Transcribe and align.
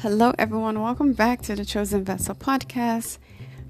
Hello, 0.00 0.34
everyone. 0.38 0.82
Welcome 0.82 1.14
back 1.14 1.40
to 1.42 1.56
the 1.56 1.64
Chosen 1.64 2.04
Vessel 2.04 2.34
podcast. 2.34 3.16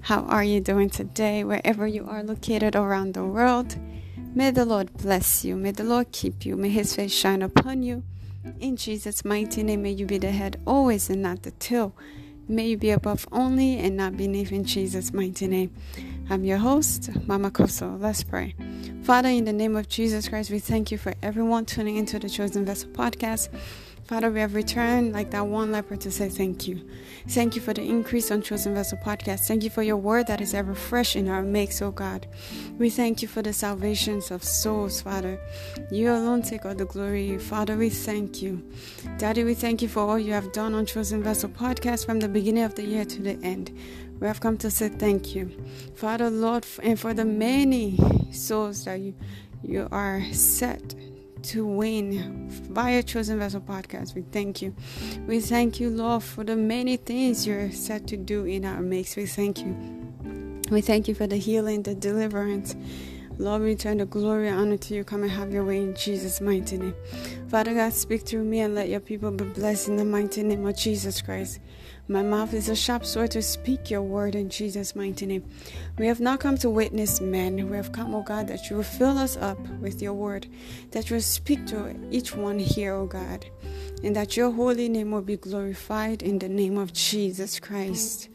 How 0.01 0.23
are 0.23 0.43
you 0.43 0.59
doing 0.59 0.89
today, 0.89 1.45
wherever 1.45 1.87
you 1.87 2.05
are 2.05 2.21
located 2.21 2.75
around 2.75 3.13
the 3.13 3.23
world? 3.23 3.77
May 4.35 4.51
the 4.51 4.65
Lord 4.65 4.91
bless 4.97 5.45
you. 5.45 5.55
May 5.55 5.71
the 5.71 5.85
Lord 5.85 6.11
keep 6.11 6.45
you. 6.45 6.57
May 6.57 6.67
his 6.67 6.93
face 6.93 7.13
shine 7.13 7.41
upon 7.41 7.81
you. 7.81 8.03
In 8.59 8.75
Jesus' 8.75 9.23
mighty 9.23 9.63
name, 9.63 9.83
may 9.83 9.91
you 9.91 10.05
be 10.05 10.17
the 10.17 10.31
head 10.31 10.59
always 10.67 11.09
and 11.09 11.21
not 11.21 11.43
the 11.43 11.51
tail. 11.51 11.95
May 12.49 12.67
you 12.67 12.77
be 12.77 12.89
above 12.89 13.25
only 13.31 13.77
and 13.77 13.95
not 13.95 14.17
beneath 14.17 14.51
in 14.51 14.65
Jesus' 14.65 15.13
mighty 15.13 15.47
name. 15.47 15.73
I'm 16.29 16.43
your 16.43 16.57
host, 16.57 17.09
Mama 17.25 17.51
Kosso. 17.51 17.97
Let's 18.01 18.25
pray. 18.25 18.53
Father, 19.03 19.29
in 19.29 19.45
the 19.45 19.53
name 19.53 19.77
of 19.77 19.87
Jesus 19.87 20.27
Christ, 20.27 20.51
we 20.51 20.59
thank 20.59 20.91
you 20.91 20.97
for 20.97 21.13
everyone 21.23 21.65
tuning 21.65 21.95
into 21.95 22.19
the 22.19 22.29
Chosen 22.29 22.65
Vessel 22.65 22.89
podcast. 22.89 23.47
Father, 24.07 24.31
we 24.31 24.39
have 24.39 24.55
returned 24.55 25.11
like 25.11 25.31
that 25.31 25.45
one 25.45 25.73
leper 25.73 25.97
to 25.97 26.09
say 26.09 26.29
thank 26.29 26.65
you. 26.65 26.79
Thank 27.27 27.55
you 27.55 27.61
for 27.61 27.73
the 27.73 27.81
increase 27.81 28.31
on 28.31 28.41
Chosen 28.41 28.73
Vessel 28.73 28.97
podcast. 29.03 29.47
Thank 29.49 29.65
you 29.65 29.69
for 29.69 29.83
your 29.83 29.97
word 29.97 30.27
that 30.27 30.39
is 30.39 30.53
ever 30.53 30.73
fresh 30.73 31.17
in 31.17 31.27
our 31.27 31.43
makes, 31.43 31.81
oh 31.81 31.91
God. 31.91 32.25
We 32.77 32.89
thank 32.89 33.21
you 33.21 33.27
for 33.27 33.41
the 33.41 33.51
salvations 33.51 34.31
of 34.31 34.45
souls, 34.45 35.01
Father. 35.01 35.37
You 35.91 36.13
alone 36.13 36.41
take 36.41 36.65
all 36.65 36.73
the 36.73 36.85
glory. 36.85 37.37
Father, 37.37 37.75
we 37.75 37.89
thank 37.89 38.41
you. 38.41 38.63
Daddy, 39.17 39.43
we 39.43 39.53
thank 39.53 39.81
you 39.81 39.89
for 39.89 39.99
all 39.99 40.17
you 40.17 40.31
have 40.31 40.53
done 40.53 40.73
on 40.73 40.85
Chosen 40.85 41.21
Vessel 41.21 41.49
podcast 41.49 42.05
from 42.05 42.21
the 42.21 42.29
beginning 42.29 42.63
of 42.63 42.75
the 42.75 42.85
year 42.85 43.03
to 43.03 43.21
the 43.21 43.37
end. 43.43 43.77
We 44.21 44.27
have 44.27 44.39
come 44.39 44.57
to 44.59 44.71
say 44.71 44.87
thank 44.87 45.35
you. 45.35 45.51
Father, 45.95 46.29
Lord, 46.29 46.65
and 46.81 46.97
for 46.97 47.13
the 47.13 47.25
many 47.25 47.99
souls 48.31 48.85
that 48.85 49.01
you, 49.01 49.13
you 49.63 49.89
are 49.91 50.23
set 50.31 50.95
to 51.43 51.65
win 51.65 52.49
via 52.49 53.03
Chosen 53.03 53.39
Vessel 53.39 53.61
Podcast. 53.61 54.15
We 54.15 54.21
thank 54.21 54.61
you. 54.61 54.75
We 55.27 55.39
thank 55.39 55.79
you, 55.79 55.89
Lord, 55.89 56.23
for 56.23 56.43
the 56.43 56.55
many 56.55 56.97
things 56.97 57.45
you're 57.45 57.71
set 57.71 58.07
to 58.07 58.17
do 58.17 58.45
in 58.45 58.65
our 58.65 58.81
mix. 58.81 59.15
We 59.15 59.25
thank 59.25 59.59
you. 59.59 59.75
We 60.71 60.81
thank 60.81 61.07
you 61.07 61.15
for 61.15 61.27
the 61.27 61.37
healing, 61.37 61.83
the 61.83 61.95
deliverance. 61.95 62.75
Lord, 63.37 63.61
we 63.61 63.67
return 63.69 63.97
the 63.97 64.05
glory 64.05 64.47
and 64.47 64.59
honor 64.59 64.77
to 64.77 64.95
you. 64.95 65.03
Come 65.03 65.23
and 65.23 65.31
have 65.31 65.51
your 65.51 65.63
way 65.63 65.81
in 65.81 65.95
Jesus' 65.95 66.41
mighty 66.41 66.77
name. 66.77 66.95
Father 67.49 67.73
God, 67.73 67.93
speak 67.93 68.23
through 68.23 68.43
me 68.43 68.59
and 68.59 68.75
let 68.75 68.89
your 68.89 68.99
people 68.99 69.31
be 69.31 69.45
blessed 69.45 69.87
in 69.87 69.95
the 69.95 70.03
mighty 70.03 70.43
name 70.43 70.67
of 70.67 70.75
Jesus 70.75 71.21
Christ. 71.21 71.61
My 72.09 72.21
mouth 72.21 72.53
is 72.53 72.67
a 72.67 72.75
sharp 72.75 73.05
sword 73.05 73.31
to 73.31 73.41
speak 73.41 73.89
your 73.89 74.01
word 74.01 74.35
in 74.35 74.49
Jesus' 74.49 74.97
mighty 74.97 75.25
name. 75.25 75.45
We 75.97 76.07
have 76.07 76.19
not 76.19 76.41
come 76.41 76.57
to 76.57 76.69
witness 76.69 77.21
men. 77.21 77.69
We 77.69 77.77
have 77.77 77.93
come, 77.93 78.13
O 78.13 78.19
oh 78.19 78.21
God, 78.21 78.49
that 78.49 78.69
you 78.69 78.75
will 78.75 78.83
fill 78.83 79.17
us 79.17 79.37
up 79.37 79.59
with 79.79 80.01
your 80.01 80.13
word, 80.13 80.47
that 80.91 81.09
you 81.09 81.15
will 81.15 81.21
speak 81.21 81.65
to 81.67 81.95
each 82.11 82.35
one 82.35 82.59
here, 82.59 82.93
O 82.93 83.03
oh 83.03 83.05
God, 83.05 83.45
and 84.03 84.13
that 84.13 84.35
your 84.35 84.51
holy 84.51 84.89
name 84.89 85.11
will 85.11 85.21
be 85.21 85.37
glorified 85.37 86.23
in 86.23 86.39
the 86.39 86.49
name 86.49 86.77
of 86.77 86.91
Jesus 86.91 87.61
Christ. 87.61 88.27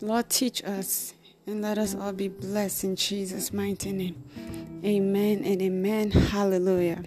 Lord, 0.00 0.30
teach 0.30 0.64
us 0.64 1.12
and 1.46 1.60
let 1.60 1.76
us 1.76 1.94
all 1.94 2.14
be 2.14 2.28
blessed 2.28 2.84
in 2.84 2.96
Jesus' 2.96 3.52
mighty 3.52 3.92
name. 3.92 4.22
Amen 4.82 5.44
and 5.44 5.60
amen. 5.60 6.10
Hallelujah. 6.12 7.02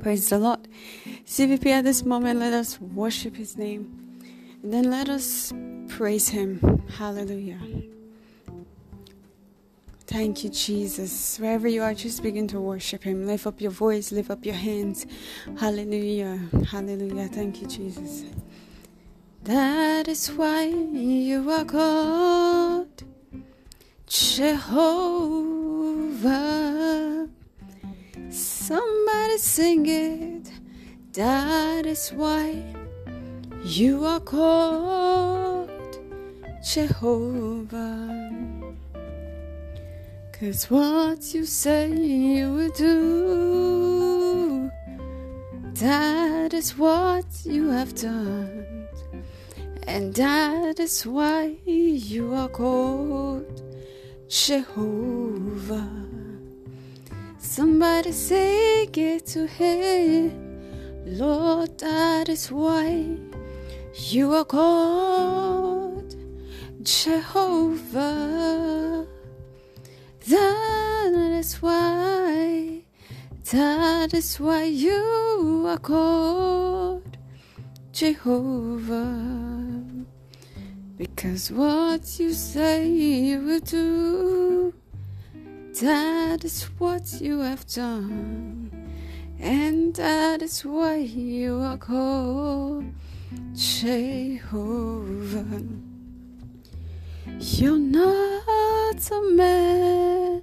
Praise 0.00 0.28
the 0.28 0.38
Lord. 0.38 0.68
CVP 1.24 1.66
at 1.66 1.84
this 1.84 2.04
moment, 2.04 2.40
let 2.40 2.52
us 2.52 2.80
worship 2.80 3.36
his 3.36 3.56
name. 3.56 4.06
And 4.66 4.72
then 4.72 4.90
let 4.90 5.08
us 5.08 5.52
praise 5.88 6.28
Him. 6.28 6.58
Hallelujah. 6.98 7.60
Thank 10.08 10.42
you, 10.42 10.50
Jesus. 10.50 11.38
Wherever 11.38 11.68
you 11.68 11.82
are, 11.82 11.94
just 11.94 12.20
begin 12.22 12.48
to 12.48 12.60
worship 12.60 13.04
Him. 13.04 13.26
Lift 13.26 13.46
up 13.46 13.60
your 13.60 13.70
voice, 13.70 14.10
lift 14.10 14.28
up 14.28 14.44
your 14.44 14.56
hands. 14.56 15.06
Hallelujah. 15.58 16.40
Hallelujah. 16.68 17.28
Thank 17.28 17.62
you, 17.62 17.68
Jesus. 17.68 18.24
That 19.44 20.08
is 20.08 20.28
why 20.32 20.64
you 20.64 21.48
are 21.50 21.64
called 21.64 23.04
Jehovah. 24.08 24.96
Somebody 28.66 29.38
sing 29.38 29.86
it. 29.86 30.50
That 31.12 31.86
is 31.86 32.08
why 32.08 32.64
you 33.62 34.04
are 34.04 34.18
called 34.18 35.70
Jehovah. 36.64 38.74
Cause 40.32 40.68
what 40.68 41.32
you 41.32 41.44
say 41.44 41.92
you 41.92 42.54
will 42.54 42.70
do, 42.70 44.68
that 45.74 46.52
is 46.52 46.76
what 46.76 47.26
you 47.44 47.68
have 47.68 47.94
done. 47.94 48.88
And 49.84 50.12
that 50.16 50.80
is 50.80 51.06
why 51.06 51.54
you 51.64 52.34
are 52.34 52.48
called 52.48 53.62
Jehovah. 54.28 56.05
Somebody 57.46 58.12
say 58.12 58.82
it 58.82 59.26
to 59.26 59.46
him, 59.46 60.32
Lord, 61.06 61.78
that 61.78 62.28
is 62.28 62.50
why 62.52 63.16
you 63.94 64.34
are 64.34 64.44
called 64.44 66.16
Jehovah. 66.82 68.26
That 70.28 71.32
is 71.38 71.62
why, 71.62 72.82
that 73.52 74.12
is 74.12 74.36
why 74.38 74.64
you 74.64 75.64
are 75.66 75.78
called 75.78 77.16
Jehovah. 77.92 79.84
Because 80.98 81.50
what 81.52 82.20
you 82.20 82.34
say 82.34 82.86
you 82.88 83.40
will 83.40 83.60
do, 83.60 84.74
that 85.80 86.44
is 86.44 86.64
what 86.78 87.20
you 87.20 87.40
have 87.40 87.66
done. 87.66 88.70
And 89.38 89.94
that 89.96 90.40
is 90.40 90.64
why 90.64 90.96
you 90.96 91.60
are 91.60 91.76
called 91.76 92.86
Jehovah. 93.52 95.62
You're 97.38 97.78
not 97.78 99.10
a 99.10 99.22
man, 99.32 100.42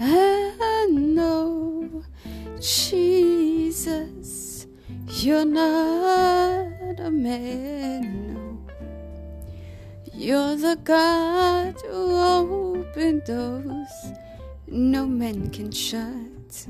and 0.00 1.14
no, 1.14 2.02
Jesus, 2.58 4.66
you're 5.08 5.44
not 5.44 6.98
a 6.98 7.10
man, 7.10 8.34
no. 8.34 8.58
You're 10.14 10.56
the 10.56 10.78
God 10.82 11.74
who 11.82 12.18
opened 12.18 13.24
doors 13.24 14.12
no 14.72 15.06
man 15.06 15.50
can 15.50 15.70
shut. 15.70 16.66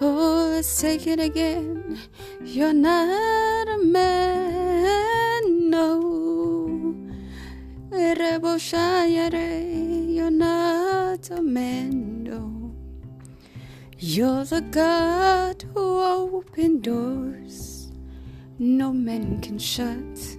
Oh, 0.00 0.48
let's 0.52 0.80
take 0.80 1.06
it 1.06 1.20
again. 1.20 1.98
You're 2.42 2.72
not 2.72 3.68
a 3.68 3.78
man, 3.78 5.70
no. 5.70 6.96
You're 7.92 8.16
not 10.30 11.30
a 11.30 11.42
man, 11.42 12.24
no. 12.24 12.74
You're 13.98 14.44
the 14.44 14.62
God 14.62 15.64
who 15.74 16.02
opened 16.02 16.82
doors 16.82 17.74
no 18.58 18.92
man 18.92 19.40
can 19.40 19.58
shut. 19.58 20.38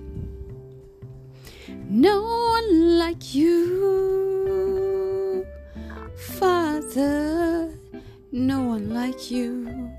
No 1.90 2.24
one 2.24 2.98
like 2.98 3.36
you, 3.36 4.35
Father 6.40 7.70
no 8.36 8.64
one 8.64 8.94
like 8.94 9.32
you. 9.32 9.90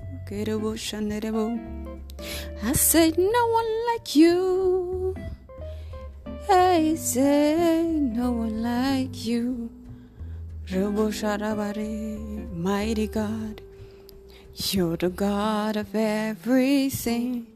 I 2.63 2.73
said, 2.73 3.17
no 3.17 3.47
one 3.47 3.85
like 3.87 4.15
you. 4.15 5.15
I 6.47 6.93
say, 6.95 7.83
no 7.83 8.31
one 8.31 8.61
like 8.61 9.25
you. 9.25 9.71
Mighty 12.53 13.07
God, 13.07 13.61
you're 14.53 14.97
the 14.97 15.09
God 15.09 15.75
of 15.77 15.95
everything. 15.95 17.47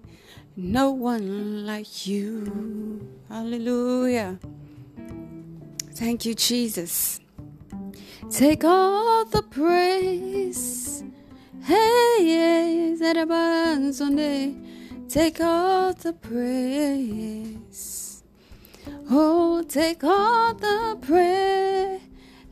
No 0.55 0.89
one 0.89 1.67
like 1.67 2.07
you. 2.07 3.07
Hallelujah. 3.29 4.39
Thank 5.93 6.25
you, 6.25 6.33
Jesus. 6.33 7.20
Take 8.31 8.63
all 8.63 9.25
the 9.25 9.43
praise. 9.43 11.03
Hey, 11.63 12.17
yes 12.21 12.99
that 13.01 13.17
Sunday. 13.93 14.55
Take 15.09 15.41
all 15.41 15.91
the 15.91 16.13
praise. 16.13 18.23
Oh, 19.09 19.61
take 19.67 20.05
all 20.05 20.53
the 20.53 20.97
praise. 21.01 21.99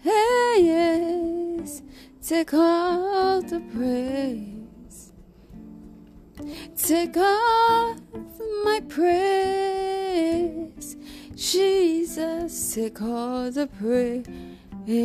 Hey, 0.01 0.55
yes. 0.59 1.81
Take 2.21 2.53
all 2.53 3.41
the 3.41 3.61
praise. 3.73 5.13
take 6.75 7.15
all 7.15 7.95
my 8.65 8.81
praise. 8.89 10.97
Jesus, 11.35 12.75
take 12.75 13.01
all 13.01 13.49
the 13.49 13.67
praise. 13.67 14.48
I 14.89 14.95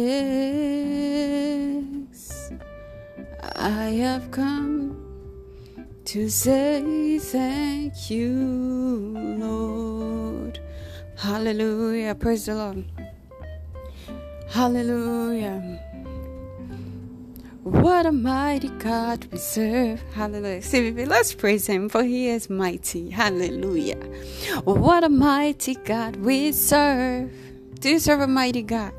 have 4.01 4.31
come 4.31 4.97
to 6.07 6.31
say 6.31 7.19
thank 7.19 8.09
you, 8.09 9.13
Lord. 9.39 10.59
Hallelujah. 11.19 12.15
Praise 12.15 12.47
the 12.47 12.55
Lord. 12.55 12.87
Hallelujah. 14.49 15.61
What 17.63 18.07
a 18.07 18.13
mighty 18.13 18.69
God 18.69 19.27
we 19.31 19.37
serve. 19.37 20.01
Hallelujah. 20.15 20.63
Let's 21.07 21.35
praise 21.35 21.67
Him 21.67 21.91
for 21.91 22.03
He 22.03 22.29
is 22.29 22.49
mighty. 22.49 23.11
Hallelujah. 23.11 24.03
What 24.65 25.05
a 25.05 25.11
mighty 25.11 25.75
God 25.75 26.17
we 26.17 26.53
serve. 26.53 27.31
Do 27.81 27.91
you 27.91 27.99
serve 27.99 28.21
a 28.21 28.27
mighty 28.27 28.63
God? 28.63 28.95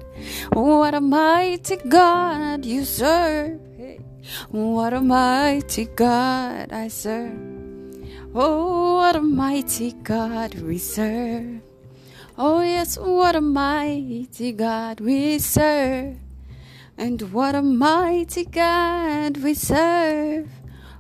What 0.54 0.94
a 0.96 1.02
mighty 1.02 1.78
God 1.78 2.66
you 2.66 2.86
serve. 2.86 3.60
What 4.50 4.94
a 4.94 5.02
mighty 5.02 5.86
God 5.86 6.72
I 6.72 6.88
serve. 6.88 7.38
Oh, 8.34 8.96
what 8.98 9.16
a 9.16 9.22
mighty 9.22 9.94
God 9.94 10.56
we 10.56 10.78
serve. 10.78 11.62
Oh, 12.38 12.62
yes, 12.62 12.98
what 12.98 13.36
a 13.36 13.42
mighty 13.42 14.52
God 14.52 15.00
we 15.00 15.40
serve. 15.40 16.18
And 16.98 17.22
what 17.34 17.56
a 17.56 17.62
mighty 17.62 18.46
God 18.46 19.38
we 19.38 19.54
serve. 19.54 20.50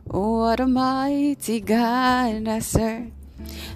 Oh, 0.10 0.40
What 0.40 0.60
a 0.60 0.68
mighty 0.68 1.60
God 1.62 2.48
I 2.48 2.60
serve. 2.60 3.12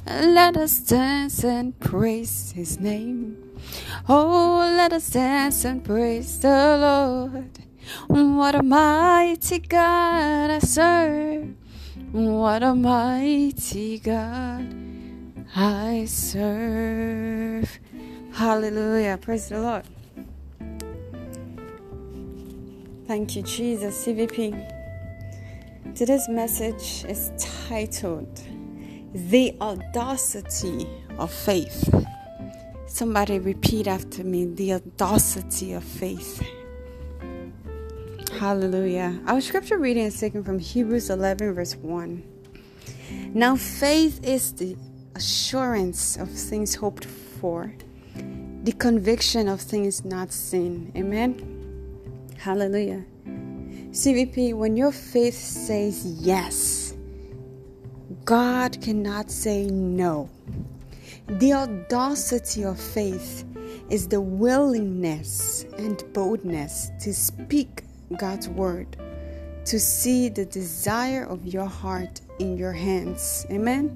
Let 0.05 0.55
us 0.57 0.79
dance 0.79 1.43
and 1.43 1.77
praise 1.79 2.53
his 2.53 2.79
name. 2.79 3.48
Oh, 4.07 4.73
let 4.75 4.93
us 4.93 5.09
dance 5.09 5.65
and 5.65 5.83
praise 5.83 6.39
the 6.39 6.49
Lord. 6.49 7.59
What 8.07 8.55
a 8.55 8.63
mighty 8.63 9.59
God 9.59 10.49
I 10.51 10.59
serve. 10.59 11.55
What 12.11 12.63
a 12.63 12.75
mighty 12.75 13.99
God 13.99 14.75
I 15.55 16.05
serve. 16.05 17.79
Hallelujah. 18.33 19.17
Praise 19.21 19.49
the 19.49 19.59
Lord. 19.59 19.83
Thank 23.07 23.35
you, 23.35 23.41
Jesus. 23.41 24.05
CVP. 24.05 25.95
Today's 25.95 26.29
message 26.29 27.03
is 27.09 27.31
titled 27.67 28.41
The 29.13 29.55
Audacity 29.59 30.87
of 31.17 31.31
Faith. 31.31 31.89
Somebody 32.89 33.37
repeat 33.37 33.85
after 33.87 34.23
me 34.23 34.45
the 34.45 34.73
audacity 34.73 35.73
of 35.73 35.83
faith. 35.83 36.43
Hallelujah. 38.39 39.21
Our 39.27 39.41
scripture 39.41 39.77
reading 39.77 40.05
is 40.05 40.19
taken 40.19 40.43
from 40.43 40.57
Hebrews 40.57 41.11
11, 41.11 41.53
verse 41.53 41.75
1. 41.75 42.23
Now, 43.33 43.55
faith 43.55 44.19
is 44.23 44.53
the 44.53 44.75
assurance 45.13 46.17
of 46.17 46.31
things 46.31 46.73
hoped 46.75 47.05
for, 47.05 47.71
the 48.63 48.73
conviction 48.73 49.47
of 49.47 49.61
things 49.61 50.03
not 50.03 50.31
seen. 50.31 50.91
Amen. 50.97 51.37
Hallelujah. 52.39 53.05
CVP, 53.91 54.55
when 54.55 54.75
your 54.75 54.91
faith 54.91 55.35
says 55.35 56.05
yes, 56.05 56.95
God 58.25 58.81
cannot 58.81 59.29
say 59.29 59.67
no. 59.67 60.29
The 61.29 61.53
audacity 61.53 62.63
of 62.63 62.79
faith 62.79 63.45
is 63.87 64.07
the 64.07 64.19
willingness 64.19 65.63
and 65.77 66.03
boldness 66.11 66.91
to 67.01 67.13
speak 67.13 67.83
God's 68.17 68.49
word, 68.49 68.97
to 69.65 69.79
see 69.79 70.29
the 70.29 70.45
desire 70.45 71.25
of 71.25 71.45
your 71.45 71.67
heart 71.67 72.21
in 72.39 72.57
your 72.57 72.73
hands. 72.73 73.45
Amen. 73.51 73.89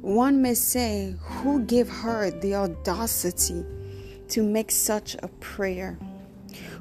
One 0.00 0.42
may 0.42 0.54
say, 0.54 1.14
Who 1.20 1.64
gave 1.64 1.88
her 1.88 2.32
the 2.32 2.56
audacity 2.56 3.64
to 4.28 4.42
make 4.42 4.72
such 4.72 5.14
a 5.22 5.28
prayer? 5.38 5.98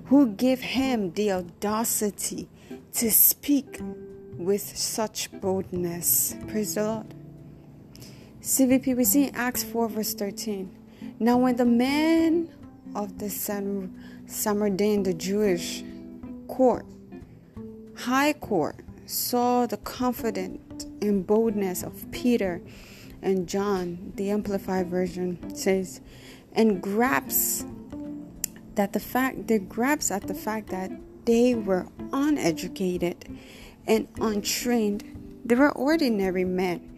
Who 0.06 0.32
gave 0.34 0.62
him 0.62 1.12
the 1.14 1.32
audacity 1.32 2.48
to 2.94 3.12
speak 3.12 3.80
with 4.38 4.62
such 4.76 5.32
boldness? 5.40 6.36
Praise 6.48 6.74
the 6.74 6.84
Lord. 6.84 7.15
CVP, 8.46 8.96
we 8.96 9.04
see 9.04 9.24
in 9.24 9.36
Acts 9.36 9.64
4, 9.64 9.90
verse 9.90 10.14
13. 10.14 10.70
Now, 11.18 11.36
when 11.40 11.56
the 11.56 11.66
men 11.66 12.48
of 12.94 13.18
the 13.18 13.28
Sanhedrin, 13.28 15.02
the 15.02 15.16
Jewish 15.16 15.84
court, 16.48 16.86
high 17.98 18.34
court, 18.34 18.76
saw 19.08 19.66
the 19.66 19.78
confidence 19.78 20.86
and 21.02 21.26
boldness 21.26 21.82
of 21.82 22.12
Peter 22.12 22.62
and 23.24 23.50
John, 23.50 24.14
the 24.16 24.30
Amplified 24.30 24.92
Version 24.92 25.56
says, 25.56 26.02
and 26.54 26.84
grasps 26.84 27.66
that 28.76 28.94
the 28.94 29.00
fact 29.00 29.48
they 29.48 29.58
grabs 29.58 30.12
at 30.12 30.28
the 30.28 30.36
fact 30.36 30.70
that 30.70 30.92
they 31.26 31.56
were 31.56 31.88
uneducated 32.14 33.26
and 33.88 34.08
untrained. 34.22 35.04
They 35.44 35.56
were 35.56 35.72
ordinary 35.72 36.46
men. 36.46 36.92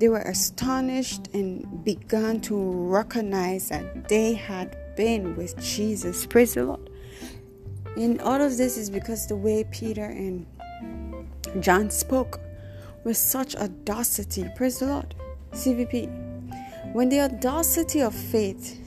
They 0.00 0.08
were 0.08 0.22
astonished 0.22 1.28
and 1.34 1.84
began 1.84 2.40
to 2.48 2.56
recognize 2.56 3.68
that 3.68 4.08
they 4.08 4.32
had 4.32 4.74
been 4.96 5.36
with 5.36 5.60
Jesus. 5.60 6.24
Praise 6.24 6.54
the 6.54 6.64
Lord. 6.64 6.88
And 7.96 8.18
all 8.22 8.40
of 8.40 8.56
this 8.56 8.78
is 8.78 8.88
because 8.88 9.26
the 9.26 9.36
way 9.36 9.62
Peter 9.70 10.06
and 10.06 10.46
John 11.60 11.90
spoke 11.90 12.40
with 13.04 13.18
such 13.18 13.54
audacity. 13.56 14.46
Praise 14.56 14.78
the 14.78 14.86
Lord. 14.86 15.14
CVP. 15.52 16.08
When 16.94 17.10
the 17.10 17.20
audacity 17.20 18.00
of 18.00 18.14
faith 18.14 18.80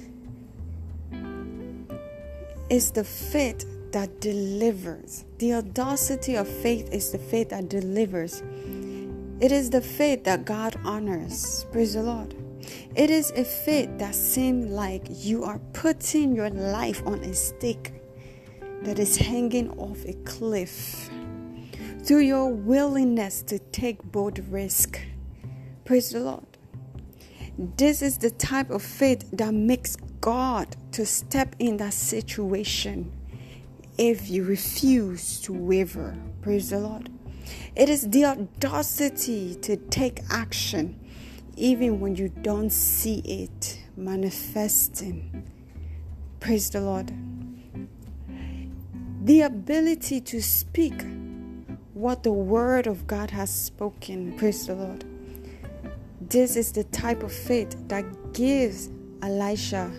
is 2.71 2.89
the 2.89 3.03
faith 3.03 3.65
that 3.91 4.19
delivers. 4.19 5.25
The 5.37 5.53
audacity 5.53 6.33
of 6.33 6.47
faith 6.47 6.91
is 6.91 7.11
the 7.11 7.19
faith 7.19 7.49
that 7.49 7.69
delivers. 7.69 8.41
It 9.43 9.51
is 9.51 9.69
the 9.69 9.81
faith 9.81 10.23
that 10.23 10.45
God 10.45 10.79
honors. 10.85 11.65
Praise 11.69 11.95
the 11.95 12.03
Lord. 12.03 12.33
It 12.95 13.09
is 13.09 13.31
a 13.31 13.43
faith 13.43 13.89
that 13.97 14.15
seems 14.15 14.71
like 14.71 15.05
you 15.09 15.43
are 15.43 15.59
putting 15.73 16.33
your 16.33 16.49
life 16.49 17.05
on 17.05 17.19
a 17.25 17.33
stake 17.33 17.91
that 18.83 18.99
is 18.99 19.17
hanging 19.17 19.69
off 19.71 20.05
a 20.05 20.13
cliff 20.23 21.09
through 22.05 22.21
your 22.21 22.53
willingness 22.53 23.41
to 23.41 23.59
take 23.59 24.01
bold 24.01 24.39
risk. 24.47 25.01
Praise 25.83 26.11
the 26.11 26.21
Lord. 26.21 26.47
This 27.57 28.01
is 28.01 28.19
the 28.19 28.31
type 28.31 28.69
of 28.69 28.81
faith 28.81 29.29
that 29.33 29.53
makes 29.53 29.97
God 30.21 30.77
to 30.93 31.05
step 31.05 31.53
in 31.59 31.75
that 31.83 31.91
situation 31.91 33.11
if 33.97 34.29
you 34.29 34.45
refuse 34.45 35.41
to 35.41 35.51
waver. 35.51 36.15
Praise 36.41 36.69
the 36.69 36.79
Lord. 36.79 37.09
It 37.75 37.89
is 37.89 38.09
the 38.09 38.25
audacity 38.25 39.55
to 39.55 39.77
take 39.77 40.21
action 40.29 40.99
even 41.55 41.99
when 41.99 42.15
you 42.15 42.29
don't 42.29 42.71
see 42.71 43.19
it 43.19 43.79
manifesting. 43.95 45.47
Praise 46.39 46.69
the 46.69 46.81
Lord. 46.81 47.11
The 49.23 49.41
ability 49.41 50.21
to 50.21 50.41
speak 50.41 51.05
what 51.93 52.23
the 52.23 52.33
Word 52.33 52.87
of 52.87 53.07
God 53.07 53.31
has 53.31 53.49
spoken. 53.49 54.37
Praise 54.37 54.67
the 54.67 54.75
Lord. 54.75 55.05
This 56.19 56.55
is 56.55 56.71
the 56.71 56.83
type 56.85 57.23
of 57.23 57.31
faith 57.31 57.75
that 57.87 58.33
gives 58.33 58.89
Elisha 59.21 59.91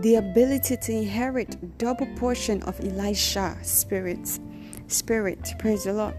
the 0.00 0.16
ability 0.16 0.76
to 0.76 0.92
inherit 0.92 1.78
double 1.78 2.06
portion 2.16 2.62
of 2.64 2.78
Elisha 2.80 3.56
spirit 3.62 4.38
spirit 4.88 5.54
praise 5.58 5.84
the 5.84 5.92
Lord 5.92 6.14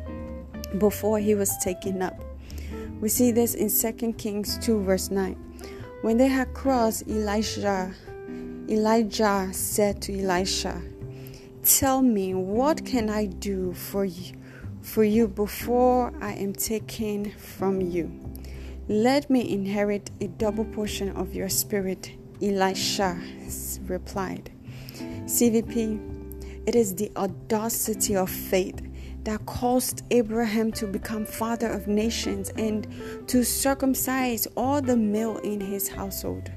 before 0.80 1.20
he 1.20 1.36
was 1.36 1.56
taken 1.64 2.02
up. 2.02 2.20
We 3.02 3.10
see 3.10 3.32
this 3.32 3.54
in 3.54 3.70
2 3.70 4.14
Kings 4.14 4.58
2 4.60 4.82
verse 4.82 5.12
9. 5.12 5.36
When 6.02 6.18
they 6.18 6.28
had 6.28 6.54
crossed 6.54 7.08
Elijah 7.08 7.94
Elijah 8.68 9.50
said 9.52 10.02
to 10.02 10.20
Elisha, 10.20 10.82
"Tell 11.64 12.02
me 12.02 12.34
what 12.34 12.84
can 12.84 13.10
I 13.10 13.26
do 13.26 13.74
for 13.74 14.06
you 14.06 14.34
for 14.82 15.04
you 15.04 15.28
before 15.28 16.14
I 16.22 16.34
am 16.34 16.54
taken 16.54 17.32
from 17.38 17.82
you?" 17.82 18.10
Let 18.88 19.30
me 19.30 19.52
inherit 19.52 20.12
a 20.22 20.28
double 20.28 20.66
portion 20.66 21.10
of 21.10 21.36
your 21.36 21.50
spirit, 21.50 22.12
Elisha 22.42 23.20
replied. 23.88 24.52
CVP, 25.26 26.00
it 26.66 26.76
is 26.76 26.96
the 26.96 27.12
audacity 27.16 28.16
of 28.16 28.30
faith 28.30 28.82
that 29.26 29.46
caused 29.48 30.04
Abraham 30.12 30.72
to 30.74 30.88
become 30.88 31.26
father 31.26 31.68
of 31.68 31.88
nations 31.88 32.50
and 32.58 32.88
to 33.28 33.44
circumcise 33.44 34.48
all 34.56 34.82
the 34.82 34.96
male 34.96 35.38
in 35.40 35.60
his 35.60 35.90
household. 35.90 36.52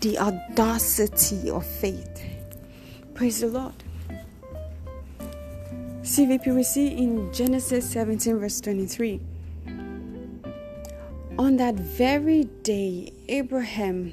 The 0.00 0.18
audacity 0.18 1.50
of 1.50 1.64
faith. 1.64 2.22
Praise 3.14 3.40
the 3.40 3.46
Lord. 3.46 3.84
CVP 6.02 6.54
we 6.54 6.64
see 6.64 6.88
in 6.88 7.32
Genesis 7.32 7.88
17, 7.90 8.38
verse 8.38 8.60
23. 8.60 9.20
On 11.38 11.56
that 11.56 11.76
very 11.76 12.44
day, 12.62 13.12
Abraham 13.28 14.12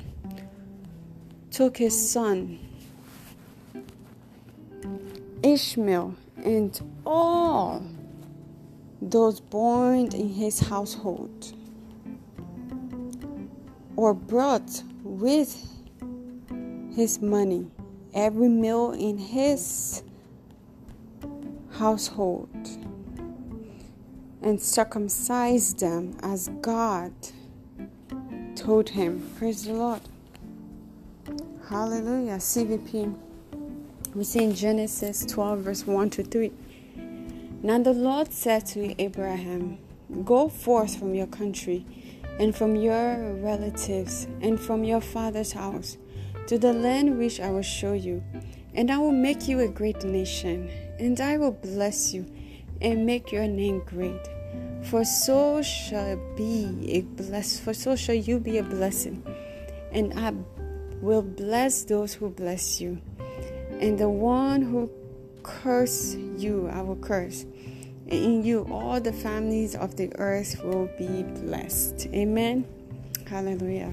took 1.50 1.78
his 1.78 2.12
son 2.12 2.60
Ishmael 5.44 6.16
and 6.38 6.80
all 7.06 7.84
those 9.02 9.40
born 9.40 10.14
in 10.14 10.30
his 10.30 10.60
household 10.60 11.54
or 13.96 14.14
brought 14.14 14.84
with 15.04 15.68
his 16.96 17.22
money 17.22 17.68
every 18.14 18.50
meal 18.50 18.92
in 18.92 19.18
his 19.18 20.04
household 21.72 22.50
and 24.42 24.60
circumcised 24.62 25.80
them 25.80 26.16
as 26.24 26.50
God 26.62 27.14
told 28.56 28.90
him. 28.90 29.28
Praise 29.38 29.66
the 29.66 29.74
Lord. 29.74 30.02
Hallelujah. 31.70 32.38
CVP. 32.38 33.16
We 34.13 34.25
see 34.25 34.44
in 34.44 34.53
Genesis 34.53 35.25
12, 35.25 35.60
verse 35.60 35.88
1 35.88 36.10
to 36.12 36.24
3. 36.24 36.51
Now 37.63 37.80
the 37.80 37.94
Lord 37.94 38.34
said 38.34 38.65
to 38.68 38.94
Abraham, 39.01 39.77
Go 40.25 40.50
forth 40.50 41.00
from 41.00 41.15
your 41.15 41.27
country 41.27 41.86
and 42.38 42.53
from 42.53 42.75
your 42.75 43.34
relatives 43.36 44.27
and 44.41 44.60
from 44.60 44.84
your 44.84 45.00
father's 45.00 45.53
house 45.53 45.98
to 46.48 46.58
the 46.58 46.74
land 46.74 47.18
which 47.18 47.39
I 47.39 47.51
will 47.51 47.62
show 47.62 47.94
you, 47.94 48.22
and 48.74 48.91
I 48.91 48.98
will 48.98 49.13
make 49.13 49.48
you 49.48 49.62
a 49.62 49.70
great 49.70 50.03
nation, 50.03 50.70
and 51.00 51.18
I 51.22 51.38
will 51.38 51.53
bless 51.53 52.13
you 52.13 52.25
and 52.82 53.06
make 53.06 53.32
your 53.32 53.48
name 53.48 53.82
great. 53.86 54.27
For 54.84 55.06
so 55.06 55.62
shall 55.62 56.18
be 56.36 56.91
a 56.91 57.01
bless 57.01 57.62
for 57.62 57.74
so 57.74 57.96
shall 57.96 58.15
you 58.15 58.41
be 58.41 58.58
a 58.58 58.63
blessing, 58.63 59.24
and 59.94 60.13
I 60.20 60.34
will 61.01 61.22
bless 61.22 61.86
those 61.86 62.13
who 62.13 62.30
bless 62.30 62.82
you 62.82 63.01
and 63.82 63.98
the 63.98 64.10
one 64.10 64.62
who 64.62 64.90
curse 65.44 66.16
you, 66.38 66.70
I 66.72 66.82
will 66.82 66.98
curse. 66.98 67.44
And 67.44 68.12
in 68.12 68.44
you, 68.44 68.68
all 68.72 69.02
the 69.02 69.14
families 69.14 69.76
of 69.76 69.96
the 69.96 70.12
earth 70.20 70.64
will 70.64 70.90
be 70.98 71.24
blessed. 71.24 72.08
Amen. 72.14 72.66
Hallelujah. 73.28 73.92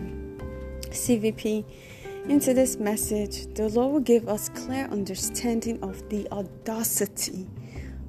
CVP, 0.91 1.65
into 2.29 2.53
this 2.53 2.77
message, 2.77 3.47
the 3.55 3.69
Lord 3.69 3.93
will 3.93 4.01
give 4.01 4.29
us 4.29 4.51
clear 4.51 4.87
understanding 4.87 5.83
of 5.83 6.07
the 6.11 6.29
audacity 6.31 7.47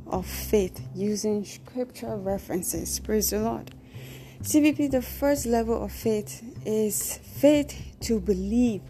of 0.08 0.26
faith 0.26 0.82
using 0.94 1.46
scripture 1.46 2.18
references. 2.18 3.00
Praise 3.00 3.30
the 3.30 3.40
Lord. 3.40 3.72
CVP, 4.42 4.92
the 4.92 5.02
first 5.02 5.46
level 5.46 5.84
of 5.84 5.92
faith 5.92 6.44
is 6.66 7.18
faith 7.18 7.96
to 8.02 8.20
believe 8.20 8.82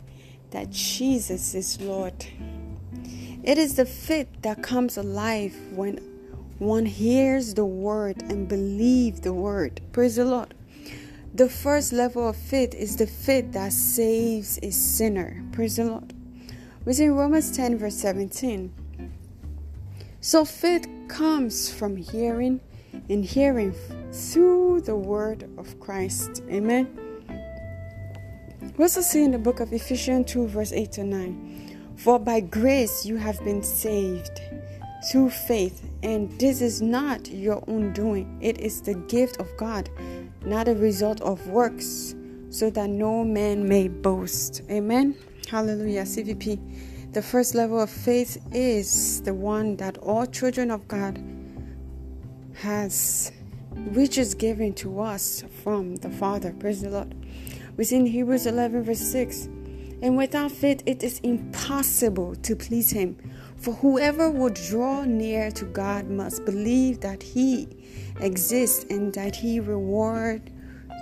that 0.52 0.70
Jesus 0.70 1.54
is 1.54 1.80
Lord. 1.82 2.26
It 3.44 3.58
is 3.58 3.76
the 3.76 3.86
faith 3.86 4.28
that 4.42 4.62
comes 4.62 4.98
alive 4.98 5.56
when 5.72 5.98
one 6.60 6.86
hears 6.86 7.54
the 7.54 7.66
word 7.66 8.22
and 8.24 8.48
believes 8.48 9.22
the 9.22 9.34
word. 9.34 9.80
Praise 9.94 10.18
the 10.18 10.26
Lord. 10.26 10.54
The 11.34 11.48
first 11.48 11.94
level 11.94 12.28
of 12.28 12.36
faith 12.36 12.74
is 12.74 12.98
the 12.98 13.08
faith 13.08 13.54
that 13.54 13.72
saves 13.72 14.60
a 14.62 14.72
sinner. 14.72 15.42
Praise 15.54 15.78
the 15.78 15.86
Lord. 15.86 16.14
We 16.84 16.94
see 16.94 17.08
Romans 17.08 17.56
10, 17.56 17.78
verse 17.78 17.96
17. 17.96 18.74
So 20.20 20.44
faith 20.44 20.88
comes 21.08 21.72
from 21.72 21.96
hearing, 21.96 22.60
and 23.10 23.24
hearing 23.24 23.74
through 24.12 24.82
the 24.82 24.96
word 24.96 25.50
of 25.58 25.80
Christ. 25.80 26.44
Amen. 26.50 26.90
We 28.78 28.84
also 28.84 29.02
see 29.02 29.24
in 29.24 29.32
the 29.32 29.40
book 29.40 29.60
of 29.60 29.72
Ephesians 29.72 30.32
2, 30.32 30.48
verse 30.48 30.74
8 30.74 30.92
to 30.94 31.04
9. 31.04 31.49
For 32.00 32.18
by 32.18 32.40
grace 32.40 33.06
you 33.06 33.18
have 33.18 33.44
been 33.44 33.62
saved 33.62 34.40
through 35.12 35.32
faith, 35.32 35.84
and 36.02 36.32
this 36.40 36.62
is 36.62 36.82
not 36.82 37.30
your 37.30 37.62
own 37.68 37.92
doing, 37.92 38.38
it 38.42 38.58
is 38.62 38.82
the 38.82 38.94
gift 38.94 39.38
of 39.42 39.50
God, 39.58 39.90
not 40.46 40.70
a 40.70 40.76
result 40.76 41.20
of 41.20 41.46
works, 41.48 42.16
so 42.52 42.70
that 42.70 42.90
no 42.90 43.26
man 43.26 43.68
may 43.68 43.90
boast. 43.90 44.62
Amen. 44.72 45.14
Hallelujah. 45.50 46.04
CVP. 46.04 47.12
The 47.12 47.22
first 47.22 47.54
level 47.54 47.82
of 47.82 47.90
faith 47.90 48.42
is 48.54 49.22
the 49.24 49.34
one 49.34 49.76
that 49.76 49.98
all 49.98 50.26
children 50.26 50.72
of 50.72 50.88
God 50.88 51.22
has 52.54 53.34
which 53.94 54.18
is 54.18 54.34
given 54.36 54.74
to 54.76 55.02
us 55.02 55.44
from 55.64 55.98
the 55.98 56.10
Father. 56.10 56.54
Praise 56.60 56.82
the 56.82 56.92
Lord. 56.92 57.14
We 57.76 57.84
see 57.84 57.98
in 57.98 58.06
Hebrews 58.06 58.46
11, 58.46 58.84
verse 58.84 59.00
6 59.00 59.50
and 60.02 60.16
without 60.16 60.52
faith, 60.52 60.82
it 60.86 61.04
is 61.04 61.20
impossible 61.20 62.36
to 62.36 62.56
please 62.56 62.92
Him. 62.92 63.18
For 63.58 63.74
whoever 63.74 64.30
would 64.30 64.54
draw 64.54 65.04
near 65.04 65.52
to 65.52 65.66
God 65.66 66.10
must 66.10 66.46
believe 66.46 67.02
that 67.02 67.22
He 67.22 67.68
exists 68.22 68.86
and 68.90 69.14
that 69.14 69.36
He 69.36 69.60
rewards 69.60 70.50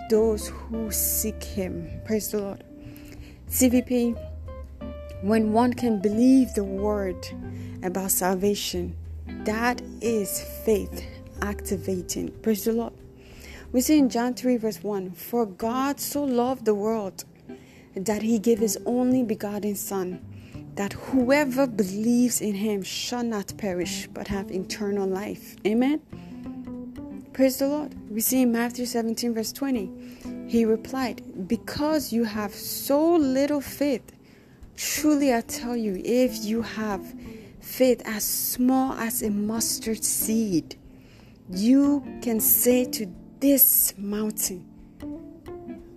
those 0.10 0.48
who 0.48 0.92
seek 0.92 1.44
Him. 1.44 1.88
Praise 2.06 2.32
the 2.32 2.40
Lord. 2.40 2.64
CVP, 3.50 4.18
when 5.22 5.54
one 5.54 5.74
can 5.74 6.00
believe 6.00 6.54
the 6.54 6.64
word 6.64 7.28
about 7.84 8.12
salvation, 8.12 8.96
that 9.46 9.82
is 10.02 10.42
faith 10.66 11.04
activating. 11.42 12.32
Praise 12.42 12.66
the 12.66 12.74
Lord. 12.74 12.94
We 13.72 13.82
see 13.82 14.00
in 14.00 14.10
John 14.10 14.34
3, 14.34 14.58
verse 14.58 14.82
1 14.82 15.12
For 15.12 15.46
God 15.46 16.00
so 16.00 16.24
loved 16.24 16.66
the 16.66 16.76
world 16.76 17.26
that 18.06 18.22
he 18.22 18.40
gave 18.40 18.60
his 18.60 18.78
only 18.86 19.24
begotten 19.24 19.76
Son, 19.76 20.22
that 20.76 20.94
whoever 20.94 21.68
believes 21.68 22.42
in 22.42 22.54
him 22.56 22.84
shall 22.84 23.24
not 23.24 23.58
perish 23.58 24.08
but 24.14 24.28
have 24.28 24.52
eternal 24.52 25.08
life. 25.08 25.56
Amen. 25.66 26.02
Praise 27.34 27.58
the 27.58 27.68
Lord. 27.68 27.96
We 28.12 28.22
see 28.22 28.42
in 28.44 28.52
Matthew 28.52 28.86
17, 28.86 29.34
verse 29.34 29.52
20, 29.52 30.48
he 30.48 30.66
replied, 30.66 31.48
Because 31.48 32.12
you 32.12 32.24
have 32.24 32.54
so 32.54 33.16
little 33.16 33.62
faith, 33.62 34.12
truly 34.76 35.34
I 35.34 35.42
tell 35.42 35.76
you, 35.76 36.02
if 36.04 36.44
you 36.44 36.62
have 36.62 37.06
faith 37.60 38.02
as 38.06 38.24
small 38.24 38.94
as 38.94 39.22
a 39.22 39.30
mustard 39.30 40.04
seed, 40.04 40.78
you 41.50 42.04
can 42.22 42.40
say 42.40 42.86
to 42.86 43.08
this 43.40 43.94
mountain, 43.98 44.66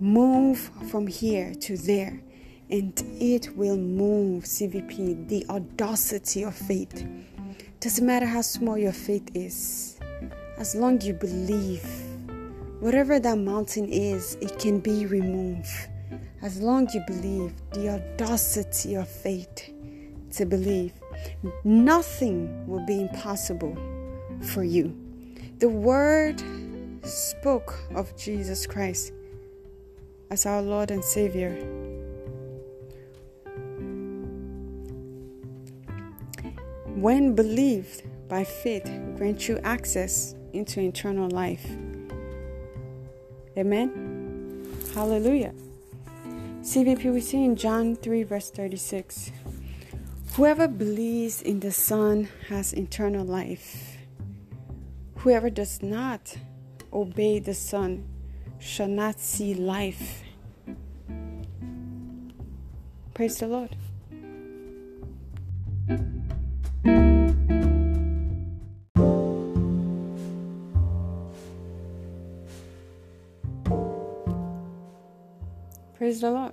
move 0.00 0.58
from 0.90 1.06
here 1.06 1.54
to 1.54 1.76
there 1.76 2.20
and 2.70 2.92
it 3.20 3.54
will 3.56 3.76
move 3.76 4.44
CVP 4.44 5.28
the 5.28 5.44
audacity 5.48 6.42
of 6.42 6.54
faith. 6.54 7.06
Doesn't 7.80 8.06
matter 8.06 8.26
how 8.26 8.42
small 8.42 8.78
your 8.78 8.92
faith 8.92 9.28
is 9.34 9.98
as 10.56 10.74
long 10.74 11.00
you 11.00 11.12
believe 11.12 11.84
whatever 12.80 13.18
that 13.18 13.36
mountain 13.36 13.88
is 13.88 14.36
it 14.40 14.58
can 14.58 14.80
be 14.80 15.06
removed. 15.06 15.68
As 16.42 16.60
long 16.60 16.88
you 16.94 17.02
believe 17.06 17.52
the 17.72 17.90
audacity 17.90 18.94
of 18.94 19.08
faith 19.08 19.70
to 20.32 20.46
believe 20.46 20.94
nothing 21.64 22.66
will 22.66 22.86
be 22.86 23.02
impossible 23.02 23.76
for 24.40 24.64
you. 24.64 24.96
The 25.58 25.68
word 25.68 26.42
spoke 27.02 27.78
of 27.94 28.16
Jesus 28.16 28.66
Christ 28.66 29.12
as 30.30 30.46
our 30.46 30.62
Lord 30.62 30.90
and 30.90 31.04
Savior. 31.04 31.50
When 36.94 37.34
believed 37.34 38.02
by 38.28 38.44
faith, 38.44 38.84
grant 39.16 39.48
you 39.48 39.58
access 39.58 40.34
into 40.52 40.80
eternal 40.80 41.28
life. 41.30 41.66
Amen. 43.56 44.66
Hallelujah. 44.94 45.54
CVP, 46.62 47.12
we 47.12 47.20
see 47.20 47.44
in 47.44 47.56
John 47.56 47.96
3, 47.96 48.22
verse 48.22 48.50
36 48.50 49.32
Whoever 50.34 50.68
believes 50.68 51.42
in 51.42 51.60
the 51.60 51.72
Son 51.72 52.28
has 52.48 52.72
eternal 52.72 53.24
life. 53.24 53.96
Whoever 55.16 55.50
does 55.50 55.82
not 55.82 56.36
obey 56.92 57.40
the 57.40 57.54
Son 57.54 58.04
shall 58.60 58.88
not 58.88 59.18
see 59.18 59.54
life. 59.54 60.22
Praise 63.14 63.38
the 63.38 63.48
Lord. 63.48 63.74
Praise 75.96 76.20
the 76.20 76.30
Lord. 76.30 76.52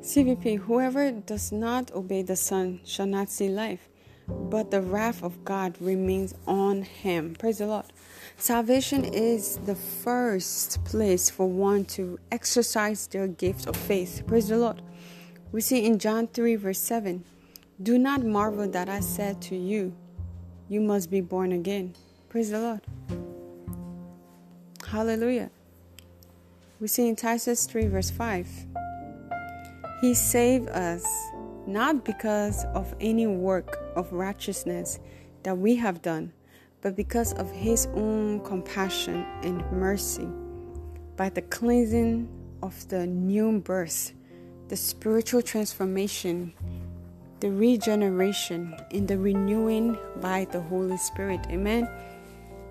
CVP, 0.00 0.58
whoever 0.58 1.10
does 1.10 1.52
not 1.52 1.90
obey 1.92 2.22
the 2.22 2.36
Son 2.36 2.80
shall 2.84 3.06
not 3.06 3.28
see 3.28 3.48
life, 3.48 3.88
but 4.26 4.70
the 4.70 4.80
wrath 4.80 5.22
of 5.22 5.44
God 5.44 5.76
remains 5.80 6.34
on 6.46 6.82
him. 6.82 7.34
Praise 7.38 7.58
the 7.58 7.66
Lord. 7.66 7.86
Salvation 8.40 9.04
is 9.04 9.58
the 9.66 9.74
first 9.74 10.82
place 10.86 11.28
for 11.28 11.46
one 11.46 11.84
to 11.84 12.18
exercise 12.32 13.06
their 13.06 13.28
gift 13.28 13.66
of 13.66 13.76
faith. 13.76 14.22
Praise 14.26 14.48
the 14.48 14.56
Lord. 14.56 14.80
We 15.52 15.60
see 15.60 15.84
in 15.84 15.98
John 15.98 16.26
3, 16.26 16.56
verse 16.56 16.78
7 16.78 17.22
Do 17.82 17.98
not 17.98 18.24
marvel 18.24 18.66
that 18.66 18.88
I 18.88 19.00
said 19.00 19.42
to 19.42 19.56
you, 19.56 19.94
You 20.70 20.80
must 20.80 21.10
be 21.10 21.20
born 21.20 21.52
again. 21.52 21.94
Praise 22.30 22.48
the 22.48 22.60
Lord. 22.60 22.80
Hallelujah. 24.88 25.50
We 26.80 26.88
see 26.88 27.08
in 27.08 27.16
Titus 27.16 27.66
3, 27.66 27.88
verse 27.88 28.10
5 28.10 28.48
He 30.00 30.14
saved 30.14 30.70
us 30.70 31.04
not 31.66 32.06
because 32.06 32.64
of 32.72 32.94
any 33.00 33.26
work 33.26 33.76
of 33.94 34.10
righteousness 34.14 34.98
that 35.42 35.58
we 35.58 35.76
have 35.76 36.00
done, 36.00 36.32
but 36.82 36.96
because 36.96 37.32
of 37.34 37.50
His 37.50 37.86
own 37.94 38.40
compassion 38.40 39.24
and 39.42 39.64
mercy, 39.72 40.28
by 41.16 41.28
the 41.28 41.42
cleansing 41.42 42.28
of 42.62 42.88
the 42.88 43.06
new 43.06 43.60
birth, 43.60 44.12
the 44.68 44.76
spiritual 44.76 45.42
transformation, 45.42 46.52
the 47.40 47.50
regeneration, 47.50 48.74
and 48.92 49.08
the 49.08 49.18
renewing 49.18 49.98
by 50.20 50.46
the 50.52 50.60
Holy 50.60 50.96
Spirit. 50.96 51.40
Amen. 51.50 51.88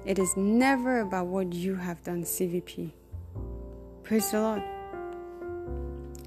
It 0.06 0.18
is 0.18 0.36
never 0.38 1.02
about 1.02 1.28
what 1.28 1.54
you 1.54 1.76
have 1.76 2.02
done, 2.04 2.24
CVP. 2.24 2.92
Praise 4.04 4.32
the 4.32 4.40
Lord. 4.40 4.64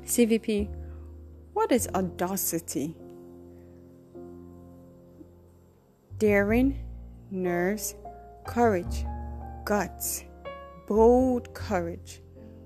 CVP, 0.05 0.69
what 1.53 1.73
is 1.73 1.89
audacity? 1.95 2.95
Daring, 6.19 6.79
nerves, 7.33 7.95
courage, 8.47 9.05
guts, 9.65 10.25
bold 10.87 11.53
courage, 11.55 12.21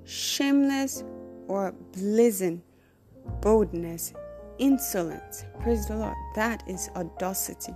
shameless 0.05 1.05
or 1.49 1.73
blazing, 1.93 2.63
boldness, 3.41 4.13
insolence. 4.59 5.45
Praise 5.61 5.87
the 5.87 5.97
Lord. 5.97 6.17
That 6.35 6.63
is 6.67 6.91
audacity. 6.97 7.75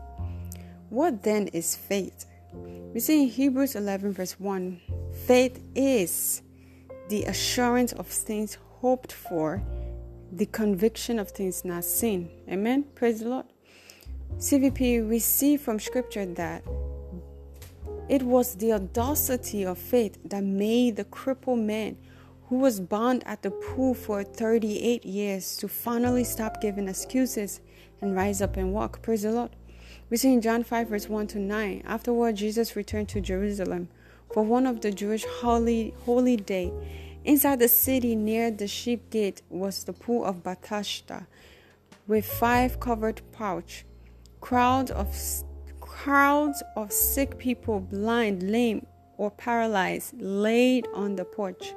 What 0.89 1.23
then 1.23 1.49
is 1.49 1.77
faith? 1.77 2.27
We 2.53 2.99
see 3.01 3.23
in 3.23 3.29
Hebrews 3.29 3.77
11, 3.77 4.13
verse 4.13 4.41
1 4.41 4.81
faith 5.27 5.63
is 5.75 6.43
the 7.09 7.25
assurance 7.25 7.93
of 7.93 8.07
things 8.07 8.59
hoped 8.81 9.13
for, 9.13 9.63
the 10.33 10.47
conviction 10.47 11.19
of 11.19 11.31
things 11.31 11.65
not 11.65 11.85
seen. 11.85 12.31
Amen. 12.49 12.85
Praise 12.95 13.21
the 13.21 13.29
Lord. 13.29 13.47
CVP, 14.41 15.07
we 15.07 15.19
see 15.19 15.59
from 15.59 15.79
scripture 15.79 16.25
that 16.25 16.65
it 18.09 18.23
was 18.23 18.55
the 18.55 18.73
audacity 18.73 19.65
of 19.65 19.77
faith 19.77 20.17
that 20.25 20.43
made 20.43 20.97
the 20.97 21.05
crippled 21.05 21.59
man 21.59 21.99
who 22.47 22.57
was 22.57 22.81
bound 22.81 23.23
at 23.27 23.43
the 23.43 23.51
pool 23.51 23.93
for 23.93 24.25
38 24.25 25.05
years 25.05 25.59
to 25.59 25.69
finally 25.69 26.25
stop 26.25 26.63
giving 26.63 26.89
excuses 26.89 27.61
and 28.01 28.17
rise 28.17 28.41
up 28.41 28.57
and 28.57 28.73
walk. 28.73 29.03
Praise 29.03 29.25
the 29.25 29.31
Lord. 29.31 29.51
We 30.09 30.17
see 30.17 30.33
in 30.33 30.41
John 30.41 30.65
5, 30.65 30.89
verse 30.89 31.07
1 31.07 31.27
to 31.27 31.39
9. 31.39 31.83
Afterward, 31.85 32.37
Jesus 32.37 32.75
returned 32.75 33.11
to 33.11 33.21
Jerusalem 33.21 33.91
for 34.33 34.43
one 34.43 34.67
of 34.67 34.81
the 34.81 34.91
Jewish 34.91 35.27
holy, 35.27 35.93
holy 36.07 36.39
day. 36.39 36.73
Inside 37.27 37.59
the 37.59 37.69
city 37.69 38.17
near 38.17 38.51
the 38.51 38.67
sheep 38.67 39.11
gate 39.11 39.43
was 39.51 39.85
the 39.85 39.93
pool 39.93 40.25
of 40.25 40.43
Bethesda 40.43 41.27
with 42.07 42.25
five 42.25 42.81
covered 42.81 43.21
pouch. 43.33 43.85
Crowds 44.41 44.91
of 44.91 45.15
crowds 45.81 46.63
of 46.77 46.93
sick 46.93 47.39
people, 47.39 47.81
blind, 47.81 48.43
lame, 48.43 48.87
or 49.19 49.31
paralyzed, 49.31 50.21
laid 50.21 50.87
on 50.95 51.17
the 51.17 51.25
porch. 51.25 51.75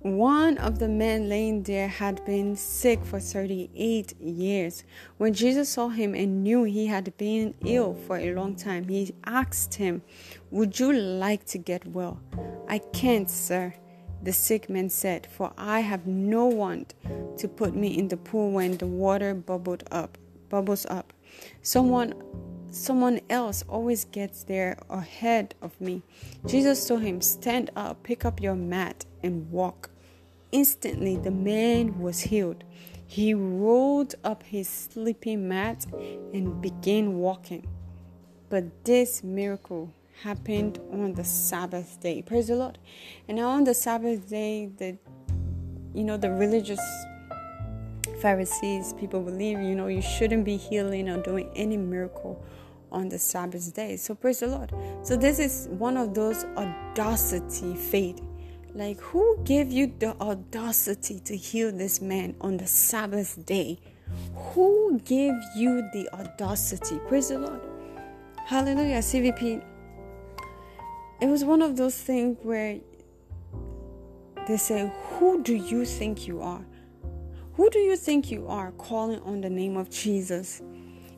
One 0.00 0.58
of 0.58 0.78
the 0.78 0.86
men 0.88 1.28
laying 1.28 1.64
there 1.64 1.88
had 1.88 2.24
been 2.24 2.54
sick 2.54 3.04
for 3.04 3.18
38 3.18 4.20
years. 4.20 4.84
When 5.16 5.34
Jesus 5.34 5.70
saw 5.70 5.88
him 5.88 6.14
and 6.14 6.44
knew 6.44 6.62
he 6.64 6.86
had 6.86 7.16
been 7.16 7.54
ill 7.64 7.94
for 8.06 8.16
a 8.16 8.32
long 8.32 8.54
time, 8.54 8.88
he 8.88 9.12
asked 9.24 9.74
him, 9.74 10.02
Would 10.50 10.78
you 10.78 10.92
like 10.92 11.46
to 11.46 11.58
get 11.58 11.84
well? 11.86 12.20
I 12.68 12.78
can't, 12.78 13.28
sir, 13.28 13.74
the 14.22 14.32
sick 14.32 14.70
man 14.70 14.88
said, 14.88 15.26
for 15.26 15.52
I 15.58 15.80
have 15.80 16.06
no 16.06 16.46
one 16.46 16.86
to 17.38 17.48
put 17.48 17.74
me 17.74 17.98
in 17.98 18.08
the 18.08 18.16
pool 18.16 18.52
when 18.52 18.76
the 18.76 18.86
water 18.86 19.34
bubbled 19.34 19.84
up, 19.90 20.16
bubbles 20.48 20.86
up. 20.86 21.12
Someone 21.62 22.14
someone 22.70 23.20
else 23.30 23.64
always 23.68 24.04
gets 24.04 24.44
there 24.44 24.78
ahead 24.90 25.54
of 25.62 25.80
me. 25.80 26.02
Jesus 26.46 26.86
told 26.86 27.02
him, 27.02 27.20
Stand 27.20 27.70
up, 27.76 28.02
pick 28.02 28.24
up 28.24 28.40
your 28.40 28.54
mat, 28.54 29.04
and 29.22 29.50
walk. 29.50 29.90
Instantly, 30.52 31.16
the 31.16 31.30
man 31.30 31.98
was 31.98 32.20
healed. 32.20 32.64
He 33.06 33.32
rolled 33.32 34.14
up 34.22 34.42
his 34.42 34.68
sleeping 34.68 35.48
mat 35.48 35.86
and 36.34 36.60
began 36.60 37.14
walking. 37.14 37.66
But 38.50 38.84
this 38.84 39.22
miracle 39.22 39.92
happened 40.22 40.78
on 40.92 41.14
the 41.14 41.24
Sabbath 41.24 42.00
day. 42.00 42.22
Praise 42.22 42.48
the 42.48 42.56
Lord. 42.56 42.78
And 43.26 43.38
now 43.38 43.50
on 43.50 43.64
the 43.64 43.74
Sabbath 43.74 44.28
day, 44.28 44.66
the 44.66 44.98
you 45.94 46.04
know 46.04 46.16
the 46.16 46.30
religious 46.30 46.80
Pharisees, 48.20 48.92
people 48.94 49.20
believe, 49.20 49.60
you 49.60 49.74
know, 49.74 49.86
you 49.86 50.02
shouldn't 50.02 50.44
be 50.44 50.56
healing 50.56 51.08
or 51.08 51.22
doing 51.22 51.50
any 51.54 51.76
miracle 51.76 52.42
on 52.90 53.08
the 53.08 53.18
Sabbath 53.18 53.74
day. 53.74 53.96
So 53.96 54.14
praise 54.14 54.40
the 54.40 54.48
Lord. 54.48 54.72
So 55.02 55.16
this 55.16 55.38
is 55.38 55.68
one 55.70 55.96
of 55.96 56.14
those 56.14 56.44
audacity 56.56 57.74
faith. 57.74 58.20
Like 58.74 59.00
who 59.00 59.38
gave 59.44 59.70
you 59.70 59.92
the 59.98 60.16
audacity 60.20 61.20
to 61.20 61.36
heal 61.36 61.72
this 61.72 62.00
man 62.00 62.34
on 62.40 62.56
the 62.56 62.66
Sabbath 62.66 63.44
day? 63.46 63.78
Who 64.34 65.00
gave 65.04 65.34
you 65.54 65.82
the 65.92 66.08
audacity? 66.12 66.98
Praise 67.08 67.28
the 67.28 67.38
Lord. 67.38 67.60
Hallelujah. 68.44 68.98
CVP. 68.98 69.64
It 71.20 71.26
was 71.26 71.44
one 71.44 71.62
of 71.62 71.76
those 71.76 71.96
things 71.96 72.38
where 72.42 72.78
they 74.46 74.56
say, 74.56 74.90
Who 75.12 75.42
do 75.42 75.54
you 75.54 75.84
think 75.84 76.26
you 76.26 76.40
are? 76.40 76.64
Who 77.58 77.68
do 77.70 77.80
you 77.80 77.96
think 77.96 78.30
you 78.30 78.46
are 78.46 78.70
calling 78.70 79.18
on 79.22 79.40
the 79.40 79.50
name 79.50 79.76
of 79.76 79.90
Jesus? 79.90 80.62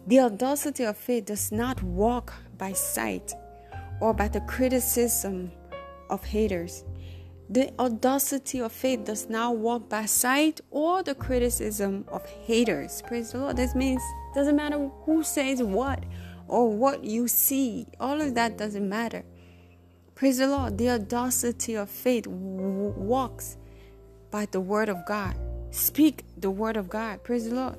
The 0.07 0.21
audacity 0.21 0.85
of 0.85 0.97
faith 0.97 1.27
does 1.27 1.53
not 1.53 1.83
walk 1.83 2.33
by 2.57 2.73
sight 2.73 3.35
or 4.01 4.15
by 4.15 4.29
the 4.29 4.41
criticism 4.41 5.53
of 6.09 6.25
haters. 6.25 6.83
The 7.51 7.71
audacity 7.79 8.59
of 8.59 8.73
faith 8.73 9.05
does 9.05 9.29
not 9.29 9.59
walk 9.59 9.91
by 9.91 10.07
sight 10.07 10.63
or 10.71 11.03
the 11.03 11.15
criticism 11.15 12.07
of 12.09 12.25
haters. 12.25 13.03
Praise 13.07 13.33
the 13.33 13.41
Lord. 13.41 13.59
This 13.59 13.75
means 13.75 14.01
doesn't 14.35 14.57
matter 14.57 14.89
who 15.05 15.23
says 15.23 15.63
what 15.63 16.07
or 16.49 16.73
what 16.75 17.05
you 17.05 17.29
see. 17.29 17.87
All 18.01 18.19
of 18.19 18.35
that 18.37 18.57
doesn't 18.57 18.89
matter. 18.89 19.27
Praise 20.15 20.39
the 20.39 20.47
Lord. 20.47 20.79
The 20.79 20.89
audacity 20.89 21.75
of 21.75 21.91
faith 21.91 22.25
w- 22.25 22.95
walks 22.97 23.59
by 24.31 24.47
the 24.47 24.61
word 24.61 24.89
of 24.89 25.05
God. 25.07 25.37
Speak 25.71 26.25
the 26.37 26.51
word 26.51 26.77
of 26.77 26.89
God. 26.89 27.23
Praise 27.23 27.49
the 27.49 27.55
Lord. 27.55 27.77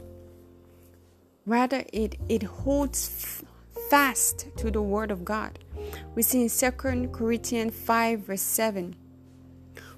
Rather, 1.46 1.84
it, 1.92 2.16
it 2.30 2.44
holds 2.44 3.10
f- 3.10 3.44
fast 3.90 4.48
to 4.58 4.72
the 4.72 4.82
word 4.82 5.12
of 5.12 5.26
God. 5.26 5.60
We 6.16 6.22
see 6.22 6.44
in 6.44 6.50
2 6.50 6.72
Corinthians 6.72 7.76
5, 7.76 8.20
verse 8.20 8.42
7 8.42 8.96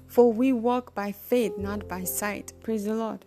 For 0.06 0.32
we 0.32 0.52
walk 0.52 0.94
by 0.94 1.12
faith, 1.12 1.56
not 1.56 1.88
by 1.88 2.04
sight. 2.04 2.52
Praise 2.62 2.84
the 2.84 2.94
Lord. 2.94 3.24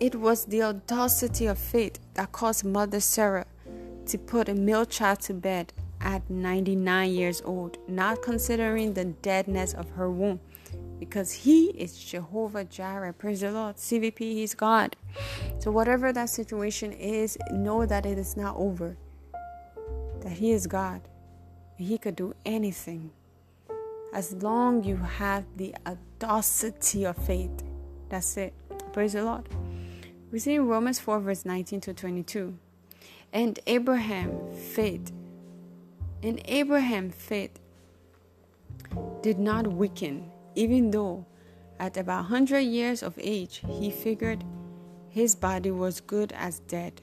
It 0.00 0.14
was 0.14 0.46
the 0.46 0.62
audacity 0.62 1.46
of 1.46 1.58
faith 1.58 1.98
that 2.14 2.32
caused 2.32 2.64
Mother 2.64 3.00
Sarah 3.00 3.46
to 4.06 4.16
put 4.16 4.48
a 4.48 4.54
male 4.54 4.86
child 4.86 5.20
to 5.22 5.34
bed 5.34 5.72
at 6.00 6.30
99 6.30 7.10
years 7.10 7.42
old, 7.44 7.76
not 7.88 8.22
considering 8.22 8.94
the 8.94 9.04
deadness 9.06 9.74
of 9.74 9.90
her 9.90 10.08
womb 10.08 10.40
because 10.98 11.32
He 11.32 11.66
is 11.68 11.98
Jehovah 11.98 12.64
Jireh. 12.64 13.12
Praise 13.12 13.40
the 13.40 13.52
Lord. 13.52 13.76
CVP, 13.76 14.18
He's 14.18 14.54
God. 14.54 14.96
So, 15.58 15.70
whatever 15.70 16.12
that 16.12 16.30
situation 16.30 16.92
is, 16.92 17.38
know 17.50 17.86
that 17.86 18.06
it 18.06 18.18
is 18.18 18.36
not 18.36 18.56
over. 18.56 18.96
That 20.20 20.32
He 20.32 20.52
is 20.52 20.66
God. 20.66 21.02
He 21.76 21.98
could 21.98 22.16
do 22.16 22.34
anything. 22.44 23.10
As 24.12 24.32
long 24.34 24.82
you 24.82 24.96
have 24.96 25.44
the 25.56 25.74
audacity 25.86 27.04
of 27.04 27.16
faith. 27.16 27.62
That's 28.08 28.36
it. 28.36 28.54
Praise 28.92 29.12
the 29.12 29.22
Lord. 29.22 29.48
We 30.32 30.38
see 30.38 30.54
in 30.54 30.66
Romans 30.66 30.98
4, 30.98 31.20
verse 31.20 31.44
19 31.44 31.80
to 31.82 31.94
22. 31.94 32.58
And 33.32 33.60
Abraham 33.66 34.52
faith. 34.54 35.12
And 36.22 36.40
Abraham 36.46 37.10
faith 37.10 37.60
did 39.22 39.38
not 39.38 39.66
weaken, 39.66 40.30
even 40.58 40.90
though 40.90 41.24
at 41.78 41.96
about 41.96 42.24
100 42.24 42.58
years 42.58 43.00
of 43.00 43.14
age 43.22 43.62
he 43.78 43.90
figured 43.92 44.42
his 45.08 45.36
body 45.36 45.70
was 45.70 46.00
good 46.00 46.32
as 46.32 46.58
dead, 46.60 47.00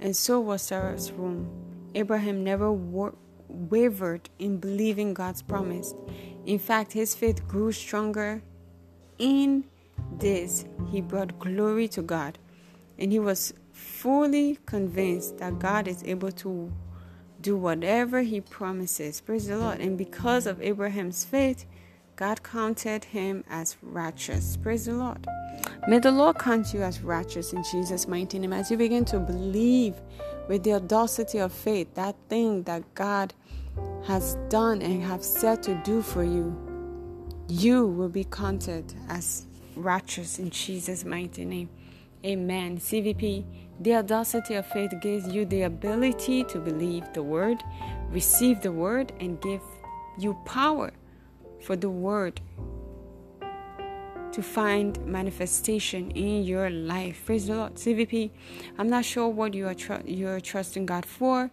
and 0.00 0.16
so 0.16 0.40
was 0.40 0.62
Sarah's 0.62 1.12
womb. 1.12 1.46
Abraham 1.94 2.42
never 2.42 2.72
wa- 2.72 3.12
wavered 3.48 4.30
in 4.38 4.56
believing 4.56 5.12
God's 5.12 5.42
promise. 5.42 5.94
In 6.46 6.58
fact, 6.58 6.94
his 6.94 7.14
faith 7.14 7.46
grew 7.46 7.72
stronger. 7.72 8.42
In 9.18 9.64
this, 10.18 10.64
he 10.90 11.00
brought 11.00 11.38
glory 11.38 11.88
to 11.88 12.02
God, 12.02 12.38
and 12.98 13.12
he 13.12 13.18
was 13.18 13.52
fully 13.72 14.58
convinced 14.64 15.38
that 15.38 15.58
God 15.58 15.86
is 15.86 16.02
able 16.04 16.32
to 16.32 16.72
do 17.40 17.56
whatever 17.56 18.22
he 18.22 18.40
promises. 18.40 19.20
Praise 19.20 19.46
the 19.46 19.58
Lord. 19.58 19.80
And 19.80 19.98
because 19.98 20.46
of 20.46 20.60
Abraham's 20.62 21.24
faith, 21.24 21.66
God 22.16 22.44
counted 22.44 23.04
him 23.04 23.42
as 23.50 23.76
righteous. 23.82 24.56
Praise 24.56 24.86
the 24.86 24.92
Lord. 24.92 25.26
May 25.88 25.98
the 25.98 26.12
Lord 26.12 26.38
count 26.38 26.72
you 26.72 26.82
as 26.82 27.00
righteous 27.00 27.52
in 27.52 27.64
Jesus' 27.64 28.06
mighty 28.06 28.38
name 28.38 28.52
as 28.52 28.70
you 28.70 28.76
begin 28.76 29.04
to 29.06 29.18
believe 29.18 29.94
with 30.48 30.62
the 30.62 30.74
audacity 30.74 31.38
of 31.38 31.52
faith 31.52 31.92
that 31.94 32.14
thing 32.28 32.62
that 32.64 32.82
God 32.94 33.34
has 34.06 34.36
done 34.48 34.80
and 34.80 35.02
have 35.02 35.24
said 35.24 35.62
to 35.64 35.74
do 35.84 36.02
for 36.02 36.22
you. 36.22 36.56
You 37.48 37.86
will 37.86 38.08
be 38.08 38.24
counted 38.24 38.94
as 39.08 39.46
righteous 39.74 40.38
in 40.38 40.50
Jesus' 40.50 41.04
mighty 41.04 41.44
name. 41.44 41.68
Amen. 42.24 42.78
CVP, 42.78 43.44
the 43.80 43.96
audacity 43.96 44.54
of 44.54 44.66
faith 44.66 44.92
gives 45.02 45.26
you 45.26 45.44
the 45.44 45.62
ability 45.62 46.44
to 46.44 46.60
believe 46.60 47.12
the 47.12 47.24
word, 47.24 47.62
receive 48.10 48.62
the 48.62 48.70
word, 48.70 49.12
and 49.18 49.40
give 49.40 49.60
you 50.16 50.34
power 50.44 50.92
for 51.64 51.76
the 51.76 51.90
word 51.90 52.40
to 54.32 54.42
find 54.42 54.98
manifestation 55.06 56.10
in 56.10 56.42
your 56.42 56.68
life. 56.68 57.22
Praise 57.24 57.46
the 57.46 57.54
Lord. 57.54 57.74
CVP, 57.76 58.30
I'm 58.78 58.90
not 58.90 59.04
sure 59.04 59.28
what 59.28 59.54
you 59.54 59.66
are 59.68 59.74
tr- 59.74 60.04
you're 60.04 60.40
trusting 60.40 60.86
God 60.86 61.06
for. 61.06 61.50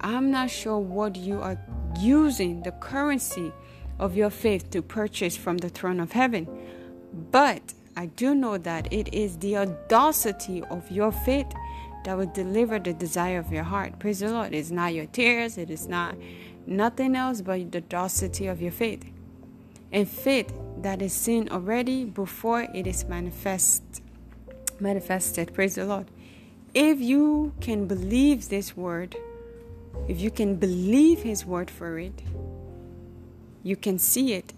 I'm 0.00 0.30
not 0.30 0.50
sure 0.50 0.78
what 0.78 1.16
you 1.16 1.40
are 1.40 1.58
using 2.00 2.62
the 2.62 2.72
currency 2.72 3.52
of 3.98 4.16
your 4.16 4.30
faith 4.30 4.70
to 4.70 4.82
purchase 4.82 5.36
from 5.36 5.58
the 5.58 5.68
throne 5.68 6.00
of 6.00 6.12
heaven. 6.12 6.48
But 7.30 7.74
I 7.96 8.06
do 8.06 8.34
know 8.34 8.58
that 8.58 8.92
it 8.92 9.14
is 9.14 9.36
the 9.38 9.58
audacity 9.58 10.62
of 10.70 10.90
your 10.90 11.12
faith 11.12 11.52
that 12.04 12.16
will 12.16 12.32
deliver 12.32 12.78
the 12.78 12.94
desire 12.94 13.38
of 13.38 13.52
your 13.52 13.64
heart. 13.64 13.98
Praise 13.98 14.20
the 14.20 14.30
Lord. 14.30 14.54
It's 14.54 14.70
not 14.70 14.94
your 14.94 15.06
tears, 15.06 15.58
it 15.58 15.70
is 15.70 15.86
not 15.86 16.16
nothing 16.70 17.16
else 17.16 17.40
but 17.40 17.72
the 17.72 17.78
audacity 17.78 18.46
of 18.46 18.62
your 18.62 18.72
faith. 18.72 19.10
And 19.92 20.08
faith 20.08 20.52
that 20.78 21.02
is 21.02 21.12
seen 21.12 21.48
already 21.50 22.04
before 22.04 22.62
it 22.62 22.86
is 22.86 23.04
manifest 23.04 23.82
manifested. 24.78 25.52
Praise 25.52 25.74
the 25.74 25.84
Lord. 25.84 26.06
If 26.72 27.00
you 27.00 27.52
can 27.60 27.86
believe 27.86 28.48
this 28.48 28.76
word, 28.76 29.16
if 30.08 30.20
you 30.20 30.30
can 30.30 30.56
believe 30.56 31.22
his 31.22 31.44
word 31.44 31.70
for 31.70 31.98
it, 31.98 32.22
you 33.62 33.76
can 33.76 33.98
see 33.98 34.32
it. 34.32 34.54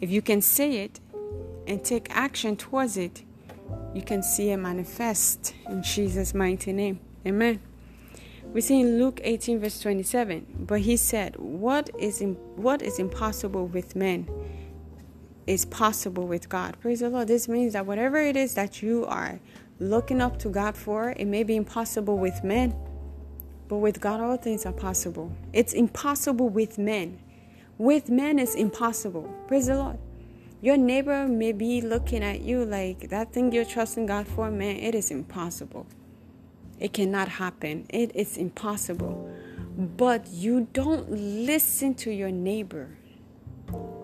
If 0.00 0.10
you 0.10 0.20
can 0.20 0.42
say 0.42 0.80
it, 0.80 1.00
and 1.66 1.84
take 1.84 2.08
action 2.10 2.56
towards 2.56 2.96
it, 2.96 3.22
you 3.94 4.02
can 4.02 4.22
see 4.22 4.50
it 4.50 4.56
manifest 4.56 5.54
in 5.68 5.82
Jesus' 5.82 6.34
mighty 6.34 6.72
name. 6.72 7.00
Amen. 7.26 7.60
We 8.56 8.62
see 8.62 8.80
in 8.80 8.98
Luke 8.98 9.20
18, 9.22 9.60
verse 9.60 9.80
27, 9.80 10.64
but 10.66 10.80
he 10.80 10.96
said, 10.96 11.36
What 11.36 11.90
is, 11.98 12.22
in, 12.22 12.36
what 12.56 12.80
is 12.80 12.98
impossible 12.98 13.66
with 13.66 13.94
men 13.94 14.26
is 15.46 15.66
possible 15.66 16.26
with 16.26 16.48
God. 16.48 16.80
Praise 16.80 17.00
the 17.00 17.10
Lord. 17.10 17.28
This 17.28 17.48
means 17.48 17.74
that 17.74 17.84
whatever 17.84 18.16
it 18.16 18.34
is 18.34 18.54
that 18.54 18.80
you 18.80 19.04
are 19.04 19.40
looking 19.78 20.22
up 20.22 20.38
to 20.38 20.48
God 20.48 20.74
for, 20.74 21.10
it 21.18 21.26
may 21.26 21.42
be 21.42 21.54
impossible 21.54 22.16
with 22.16 22.42
men, 22.42 22.74
but 23.68 23.76
with 23.76 24.00
God, 24.00 24.22
all 24.22 24.38
things 24.38 24.64
are 24.64 24.72
possible. 24.72 25.36
It's 25.52 25.74
impossible 25.74 26.48
with 26.48 26.78
men. 26.78 27.18
With 27.76 28.08
men, 28.08 28.38
it's 28.38 28.54
impossible. 28.54 29.30
Praise 29.48 29.66
the 29.66 29.76
Lord. 29.76 29.98
Your 30.62 30.78
neighbor 30.78 31.28
may 31.28 31.52
be 31.52 31.82
looking 31.82 32.24
at 32.24 32.40
you 32.40 32.64
like 32.64 33.10
that 33.10 33.34
thing 33.34 33.52
you're 33.52 33.66
trusting 33.66 34.06
God 34.06 34.26
for, 34.26 34.50
man, 34.50 34.76
it 34.76 34.94
is 34.94 35.10
impossible. 35.10 35.86
It 36.78 36.92
cannot 36.92 37.28
happen. 37.28 37.86
It 37.88 38.14
is 38.14 38.36
impossible. 38.36 39.30
But 39.76 40.28
you 40.28 40.68
don't 40.72 41.10
listen 41.10 41.94
to 41.96 42.10
your 42.10 42.30
neighbor 42.30 42.96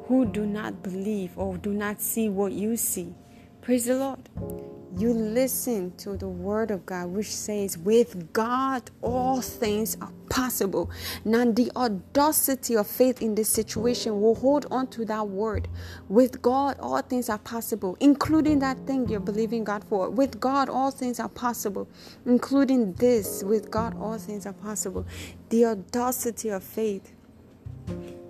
who 0.06 0.26
do 0.26 0.44
not 0.44 0.82
believe 0.82 1.36
or 1.36 1.56
do 1.56 1.72
not 1.72 2.00
see 2.00 2.28
what 2.28 2.52
you 2.52 2.76
see. 2.76 3.14
Praise 3.62 3.86
the 3.86 3.94
Lord 3.94 4.71
you 4.96 5.14
listen 5.14 5.96
to 5.96 6.16
the 6.16 6.28
word 6.28 6.70
of 6.70 6.84
God, 6.84 7.06
which 7.06 7.30
says, 7.34 7.78
With 7.78 8.32
God, 8.32 8.90
all 9.00 9.40
things 9.40 9.96
are 10.02 10.12
possible. 10.28 10.90
Now, 11.24 11.46
the 11.46 11.72
audacity 11.74 12.76
of 12.76 12.86
faith 12.86 13.22
in 13.22 13.34
this 13.34 13.48
situation 13.48 14.20
will 14.20 14.34
hold 14.34 14.66
on 14.70 14.88
to 14.88 15.04
that 15.06 15.28
word. 15.28 15.68
With 16.08 16.42
God, 16.42 16.78
all 16.78 17.00
things 17.00 17.30
are 17.30 17.38
possible, 17.38 17.96
including 18.00 18.58
that 18.58 18.76
thing 18.86 19.08
you're 19.08 19.20
believing 19.20 19.64
God 19.64 19.82
for. 19.88 20.10
With 20.10 20.38
God, 20.40 20.68
all 20.68 20.90
things 20.90 21.18
are 21.18 21.28
possible, 21.28 21.88
including 22.26 22.92
this. 22.94 23.42
With 23.42 23.70
God, 23.70 23.96
all 23.98 24.18
things 24.18 24.46
are 24.46 24.52
possible. 24.52 25.06
The 25.48 25.64
audacity 25.66 26.50
of 26.50 26.62
faith 26.62 27.12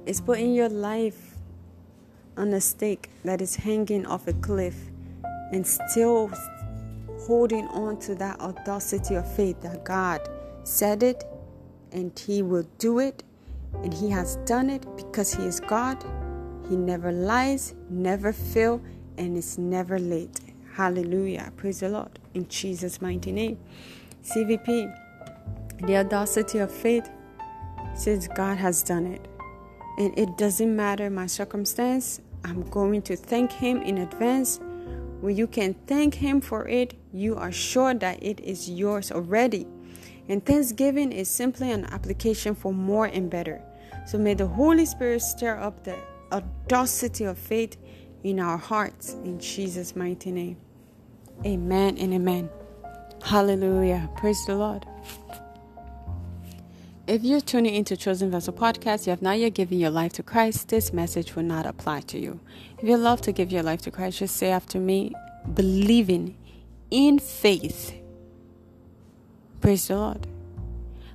is 0.07 0.20
putting 0.20 0.55
your 0.55 0.68
life 0.68 1.37
on 2.37 2.53
a 2.53 2.61
stake 2.61 3.11
that 3.25 3.40
is 3.40 3.57
hanging 3.57 4.07
off 4.07 4.27
a 4.29 4.33
cliff 4.33 4.91
and 5.53 5.67
still 5.67 6.31
holding 7.21 7.69
on 7.69 7.99
to 8.01 8.15
that 8.17 8.41
audacity 8.41 9.15
of 9.15 9.31
faith 9.37 9.61
that 9.61 9.85
God 9.85 10.29
said 10.65 11.03
it 11.03 11.25
and 11.93 12.19
He 12.19 12.43
will 12.43 12.67
do 12.79 12.99
it 12.99 13.23
and 13.83 13.93
He 13.93 14.11
has 14.11 14.37
done 14.45 14.71
it 14.71 14.85
because 14.97 15.33
He 15.33 15.45
is 15.45 15.61
God. 15.61 16.03
He 16.69 16.77
never 16.77 17.12
lies, 17.12 17.75
never 17.91 18.33
fail, 18.33 18.81
and 19.19 19.37
is 19.37 19.59
never 19.59 19.99
late. 19.99 20.41
Hallelujah. 20.75 21.53
Praise 21.57 21.81
the 21.81 21.91
Lord. 21.91 22.19
In 22.35 22.49
Jesus' 22.49 23.03
mighty 23.03 23.31
name. 23.31 23.59
CVP, 24.25 24.97
the 25.87 25.97
audacity 25.97 26.59
of 26.59 26.71
faith 26.71 27.09
says 27.95 28.29
God 28.29 28.57
has 28.57 28.83
done 28.83 29.07
it. 29.07 29.29
And 29.99 30.19
it 30.19 30.38
doesn't 30.38 30.75
matter 30.75 31.11
my 31.11 31.27
circumstance. 31.27 32.21
I'm 32.45 32.62
going 32.71 33.03
to 33.03 33.17
thank 33.17 33.53
Him 33.53 33.83
in 33.83 33.99
advance 33.99 34.61
when 35.22 35.37
you 35.37 35.46
can 35.46 35.74
thank 35.87 36.14
Him 36.14 36.40
for 36.40 36.66
it, 36.68 36.94
you 37.12 37.37
are 37.37 37.52
sure 37.52 37.94
that 37.94 38.20
it 38.20 38.40
is 38.40 38.68
yours 38.68 39.12
already. 39.12 39.68
And 40.28 40.44
thanksgiving 40.44 41.12
is 41.12 41.30
simply 41.30 41.70
an 41.70 41.85
application 41.87 42.56
for 42.56 42.74
more 42.74 43.06
and 43.06 43.30
better. 43.30 43.62
So 44.04 44.18
may 44.18 44.35
the 44.35 44.48
Holy 44.48 44.85
Spirit 44.85 45.22
stir 45.22 45.56
up 45.58 45.85
the 45.85 45.96
audacity 46.32 47.22
of 47.22 47.38
faith 47.38 47.76
in 48.24 48.40
our 48.40 48.56
hearts 48.56 49.14
in 49.24 49.38
Jesus' 49.38 49.94
mighty 49.94 50.32
name. 50.32 50.56
Amen 51.46 51.98
and 51.98 52.14
amen. 52.14 52.50
Hallelujah. 53.24 54.11
Praise 54.16 54.44
the 54.46 54.56
Lord. 54.56 54.85
If 57.12 57.25
you're 57.25 57.42
tuning 57.42 57.75
into 57.75 57.94
Chosen 57.94 58.31
Vessel 58.31 58.55
Podcast, 58.55 59.07
you 59.07 59.11
have 59.11 59.20
not 59.20 59.38
yet 59.38 59.53
given 59.53 59.79
your 59.79 59.90
life 59.90 60.14
to 60.14 60.22
Christ, 60.22 60.68
this 60.68 60.94
message 60.94 61.37
will 61.37 61.42
not 61.42 61.66
apply 61.66 62.01
to 62.01 62.18
you. 62.18 62.40
If 62.79 62.88
you 62.88 62.96
love 62.96 63.20
to 63.20 63.33
give 63.33 63.53
your 63.53 63.62
life 63.62 63.83
to 63.83 63.90
Christ, 63.90 64.20
just 64.20 64.35
say 64.35 64.48
after 64.48 64.79
me, 64.79 65.12
believing 65.53 66.38
in 66.90 67.18
faith. 67.18 67.94
Praise 69.61 69.88
the 69.88 69.96
Lord. 69.96 70.27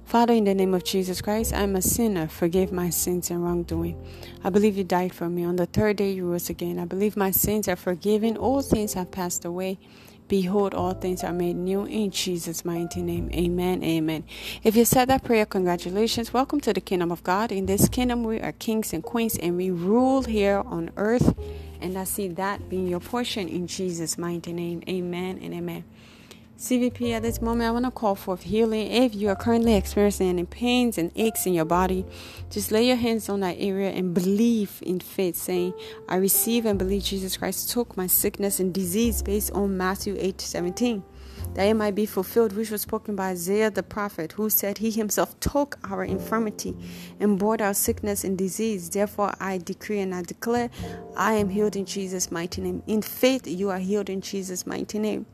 Father, 0.06 0.36
in 0.36 0.44
the 0.44 0.54
name 0.54 0.76
of 0.76 0.84
Jesus 0.84 1.20
Christ, 1.20 1.52
I 1.52 1.64
am 1.64 1.76
a 1.76 1.82
sinner. 1.82 2.28
Forgive 2.28 2.72
my 2.72 2.92
sins 2.92 3.32
and 3.32 3.44
wrongdoing. 3.44 4.00
I 4.44 4.52
believe 4.52 4.78
you 4.78 4.84
died 4.84 5.16
for 5.16 5.28
me. 5.28 5.46
On 5.46 5.56
the 5.56 5.66
third 5.66 5.96
day, 5.96 6.12
you 6.12 6.30
rose 6.30 6.52
again. 6.52 6.78
I 6.78 6.86
believe 6.86 7.18
my 7.18 7.32
sins 7.32 7.68
are 7.68 7.76
forgiven. 7.76 8.38
All 8.38 8.62
things 8.62 8.94
have 8.94 9.10
passed 9.10 9.46
away. 9.46 9.80
Behold, 10.28 10.74
all 10.74 10.94
things 10.94 11.24
are 11.24 11.32
made 11.34 11.56
new 11.56 11.86
in 11.86 12.12
Jesus' 12.12 12.66
mighty 12.66 13.02
name. 13.02 13.30
Amen. 13.34 13.84
Amen. 13.84 14.26
If 14.64 14.76
you 14.76 14.84
said 14.84 15.08
that 15.08 15.24
prayer, 15.24 15.46
congratulations. 15.46 16.34
Welcome 16.34 16.60
to 16.62 16.74
the 16.74 16.82
kingdom 16.82 17.12
of 17.12 17.24
God. 17.24 17.52
In 17.52 17.66
this 17.66 17.88
kingdom, 17.88 18.24
we 18.24 18.42
are 18.42 18.52
kings 18.52 18.94
and 18.94 19.04
queens 19.04 19.38
and 19.38 19.56
we 19.56 19.72
rule 19.72 20.24
here 20.24 20.64
on 20.66 20.92
earth. 20.98 21.38
And 21.80 21.98
I 21.98 22.04
see 22.04 22.28
that 22.30 22.70
being 22.70 22.88
your 22.88 23.00
portion 23.00 23.48
in 23.48 23.68
Jesus' 23.68 24.18
mighty 24.18 24.52
name. 24.52 24.84
Amen 24.90 25.40
and 25.42 25.54
amen. 25.54 25.86
CVP, 26.58 27.12
at 27.12 27.22
this 27.22 27.40
moment, 27.40 27.68
I 27.68 27.72
want 27.72 27.86
to 27.86 27.92
call 27.92 28.16
forth 28.16 28.42
healing. 28.42 28.92
If 28.92 29.14
you 29.14 29.30
are 29.30 29.36
currently 29.36 29.76
experiencing 29.76 30.30
any 30.30 30.44
pains 30.44 30.98
and 30.98 31.12
aches 31.16 31.46
in 31.46 31.54
your 31.54 31.66
body, 31.66 32.04
just 32.50 32.72
lay 32.72 32.88
your 32.88 32.96
hands 32.96 33.30
on 33.30 33.42
that 33.42 33.58
area 33.60 33.92
and 33.92 34.12
believe 34.12 34.82
in 34.82 35.00
faith, 35.00 35.36
saying, 35.36 35.76
I 36.10 36.16
receive 36.16 36.66
and 36.66 36.80
believe 36.80 37.04
Jesus 37.04 37.38
Christ 37.38 37.70
took 37.70 37.96
my 37.96 38.08
sickness 38.08 38.60
and 38.60 38.74
disease 38.74 39.22
based 39.22 39.52
on 39.52 39.78
Matthew 39.78 40.16
8 40.18 40.42
17. 40.42 41.04
That 41.58 41.66
it 41.66 41.74
might 41.74 41.96
be 41.96 42.06
fulfilled, 42.06 42.56
which 42.56 42.70
was 42.70 42.84
spoken 42.84 43.16
by 43.16 43.30
Isaiah 43.30 43.72
the 43.72 43.82
prophet, 43.82 44.34
who 44.34 44.48
said, 44.48 44.78
He 44.78 44.92
himself 44.92 45.40
took 45.40 45.80
our 45.90 46.04
infirmity 46.04 46.76
and 47.20 47.40
bore 47.40 47.60
our 47.60 47.74
sickness 47.74 48.24
and 48.24 48.38
disease. 48.38 48.92
Therefore, 48.92 49.34
I 49.40 49.58
decree 49.58 50.00
and 50.02 50.14
I 50.14 50.22
declare, 50.22 50.70
I 51.16 51.34
am 51.34 51.50
healed 51.50 51.76
in 51.76 51.86
Jesus' 51.86 52.30
mighty 52.32 52.62
name. 52.62 52.84
In 52.86 53.02
faith, 53.02 53.48
you 53.48 53.72
are 53.72 53.80
healed 53.80 54.08
in 54.08 54.22
Jesus' 54.22 54.68
mighty 54.68 55.00
name 55.00 55.26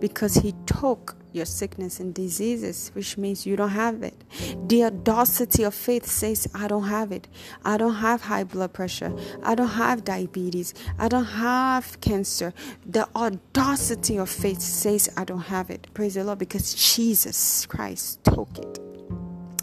because 0.00 0.36
He 0.36 0.54
took 0.64 1.14
your 1.36 1.46
sickness 1.46 2.00
and 2.00 2.14
diseases, 2.14 2.90
which 2.94 3.16
means 3.16 3.46
you 3.46 3.54
don't 3.54 3.70
have 3.70 4.02
it. 4.02 4.24
The 4.66 4.84
audacity 4.84 5.62
of 5.62 5.74
faith 5.74 6.06
says, 6.06 6.48
I 6.54 6.66
don't 6.66 6.88
have 6.88 7.12
it. 7.12 7.28
I 7.64 7.76
don't 7.76 7.96
have 7.96 8.22
high 8.22 8.44
blood 8.44 8.72
pressure. 8.72 9.14
I 9.42 9.54
don't 9.54 9.68
have 9.68 10.04
diabetes. 10.04 10.74
I 10.98 11.08
don't 11.08 11.24
have 11.24 12.00
cancer. 12.00 12.52
The 12.84 13.08
audacity 13.14 14.16
of 14.16 14.30
faith 14.30 14.60
says, 14.60 15.08
I 15.16 15.24
don't 15.24 15.40
have 15.40 15.70
it. 15.70 15.86
Praise 15.94 16.14
the 16.14 16.24
Lord, 16.24 16.38
because 16.38 16.74
Jesus 16.74 17.66
Christ 17.66 18.24
took 18.24 18.58
it. 18.58 18.80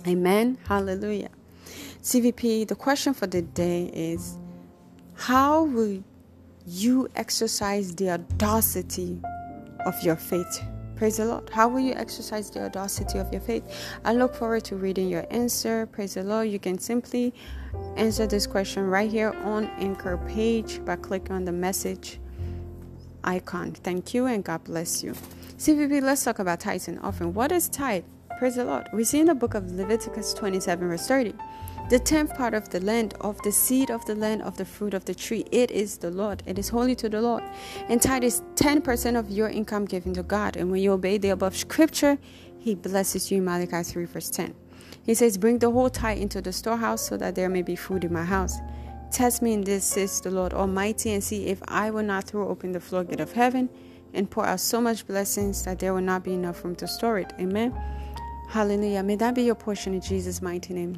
Amen. 0.08 0.58
Hallelujah. 0.68 1.30
CVP, 2.02 2.68
the 2.68 2.76
question 2.76 3.14
for 3.14 3.28
the 3.28 3.42
day 3.42 3.86
is 3.94 4.38
how 5.16 5.64
will 5.64 6.04
you 6.66 7.08
exercise 7.16 7.96
the 7.96 8.10
audacity 8.12 9.22
of 9.86 10.02
your 10.04 10.16
faith? 10.16 10.62
Praise 11.04 11.18
the 11.18 11.26
Lord. 11.26 11.50
How 11.50 11.68
will 11.68 11.82
you 11.82 11.92
exercise 11.96 12.50
the 12.50 12.63
audacity 12.63 13.20
of 13.20 13.30
your 13.34 13.42
faith? 13.42 13.62
I 14.06 14.13
look 14.13 14.34
forward 14.34 14.63
to 14.63 14.78
reading 14.78 15.10
your 15.10 15.26
answer. 15.32 15.86
Praise 15.86 16.13
the 16.13 16.24
Lord. 16.24 16.48
You 16.48 16.60
can 16.60 16.80
simply 16.80 17.34
answer 17.98 18.26
this 18.26 18.48
question 18.48 18.88
right 18.88 19.12
here 19.12 19.34
on 19.44 19.66
Anchor 19.80 20.16
page 20.30 20.80
by 20.86 20.96
clicking 20.96 21.36
on 21.36 21.44
the 21.44 21.52
message 21.52 22.22
icon. 23.26 23.74
Thank 23.74 24.13
you 24.13 24.28
and 24.28 24.46
God 24.46 24.63
bless 24.63 25.04
you. 25.04 25.12
CVP, 25.58 26.02
let's 26.02 26.24
talk 26.24 26.39
about 26.39 26.62
tithe 26.62 26.88
and 26.88 27.02
offering. 27.02 27.34
What 27.34 27.52
is 27.52 27.68
tithe? 27.68 28.06
Praise 28.39 28.56
the 28.56 28.63
Lord. 28.63 28.88
We 28.94 29.04
see 29.04 29.20
in 29.20 29.26
the 29.26 29.36
book 29.36 29.56
of 29.56 29.70
Leviticus 29.74 30.34
27, 30.34 30.88
verse 30.88 31.06
30 31.06 31.34
the 31.94 32.00
tenth 32.00 32.34
part 32.34 32.56
of 32.56 32.68
the 32.70 32.80
land, 32.80 33.14
of 33.22 33.40
the 33.44 33.52
seed 33.52 33.92
of 33.92 34.04
the 34.08 34.16
land, 34.16 34.42
of 34.42 34.58
the 34.58 34.66
fruit 34.66 34.96
of 34.96 35.06
the 35.06 35.14
tree. 35.14 35.46
It 35.52 35.70
is 35.70 36.00
the 36.00 36.10
Lord. 36.10 36.42
It 36.48 36.58
is 36.58 36.70
holy 36.70 36.96
to 36.96 37.08
the 37.08 37.22
Lord. 37.22 37.44
And 37.88 38.02
tithe 38.02 38.24
is 38.24 38.42
10% 38.56 39.16
of 39.16 39.30
your 39.30 39.48
income 39.48 39.86
given 39.86 40.12
to 40.16 40.24
God. 40.24 40.58
And 40.58 40.72
when 40.72 40.82
you 40.82 40.94
obey 40.94 41.20
the 41.20 41.30
above 41.30 41.56
scripture, 41.56 42.18
He 42.58 42.74
blesses 42.74 43.30
you 43.30 43.38
in 43.38 43.46
Malachi 43.46 43.84
3, 43.84 44.06
verse 44.06 44.32
10. 44.32 44.56
He 45.06 45.14
says, 45.14 45.38
Bring 45.38 45.60
the 45.60 45.70
whole 45.70 45.92
tithe 45.92 46.18
into 46.18 46.42
the 46.42 46.52
storehouse 46.52 47.08
so 47.08 47.16
that 47.18 47.36
there 47.36 47.48
may 47.48 47.62
be 47.62 47.76
food 47.76 48.04
in 48.04 48.12
my 48.12 48.26
house. 48.26 48.58
Test 49.12 49.44
me 49.44 49.54
in 49.54 49.62
this, 49.62 49.86
says 49.86 50.20
the 50.20 50.32
Lord 50.32 50.56
Almighty, 50.56 51.14
and 51.14 51.24
see 51.24 51.46
if 51.46 51.62
I 51.68 51.92
will 51.92 52.02
not 52.02 52.24
throw 52.24 52.50
open 52.50 52.72
the 52.72 52.80
floodgate 52.80 53.20
of 53.20 53.34
heaven 53.34 53.70
and 54.16 54.28
pour 54.32 54.48
out 54.48 54.62
so 54.62 54.82
much 54.82 55.06
blessings 55.06 55.64
that 55.66 55.78
there 55.78 55.94
will 55.94 56.02
not 56.02 56.24
be 56.24 56.34
enough 56.34 56.64
room 56.64 56.76
to 56.78 56.88
store 56.88 57.20
it. 57.20 57.34
Amen. 57.40 57.72
Hallelujah. 58.50 59.04
May 59.04 59.16
that 59.18 59.36
be 59.36 59.44
your 59.44 59.54
portion 59.54 59.94
in 59.94 60.02
Jesus' 60.02 60.42
mighty 60.42 60.74
name 60.74 60.98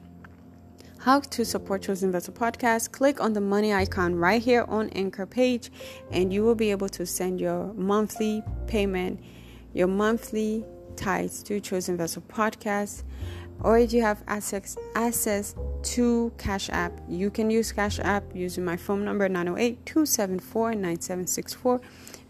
how 1.05 1.19
to 1.19 1.45
support 1.45 1.83
Chosen 1.83 2.11
Vessel 2.11 2.33
Podcast, 2.33 2.91
click 2.91 3.21
on 3.21 3.33
the 3.33 3.39
money 3.39 3.71
icon 3.71 4.15
right 4.15 4.41
here 4.41 4.65
on 4.67 4.89
Anchor 4.89 5.27
page, 5.27 5.69
and 6.09 6.33
you 6.33 6.43
will 6.43 6.55
be 6.55 6.71
able 6.71 6.89
to 6.89 7.05
send 7.05 7.39
your 7.39 7.71
monthly 7.75 8.41
payment, 8.65 9.19
your 9.71 9.85
monthly 9.85 10.65
tithes 10.95 11.43
to 11.43 11.59
Chosen 11.59 11.95
Vessel 11.95 12.23
Podcast. 12.23 13.03
Or 13.59 13.77
if 13.77 13.93
you 13.93 14.01
have 14.01 14.23
access 14.27 14.75
access 14.95 15.53
to 15.93 16.33
Cash 16.39 16.71
App, 16.71 16.99
you 17.07 17.29
can 17.29 17.51
use 17.51 17.71
Cash 17.71 17.99
App 17.99 18.23
using 18.33 18.65
my 18.65 18.75
phone 18.75 19.05
number 19.05 19.29
908 19.29 19.85
274 19.85 20.71
9764. 20.73 21.81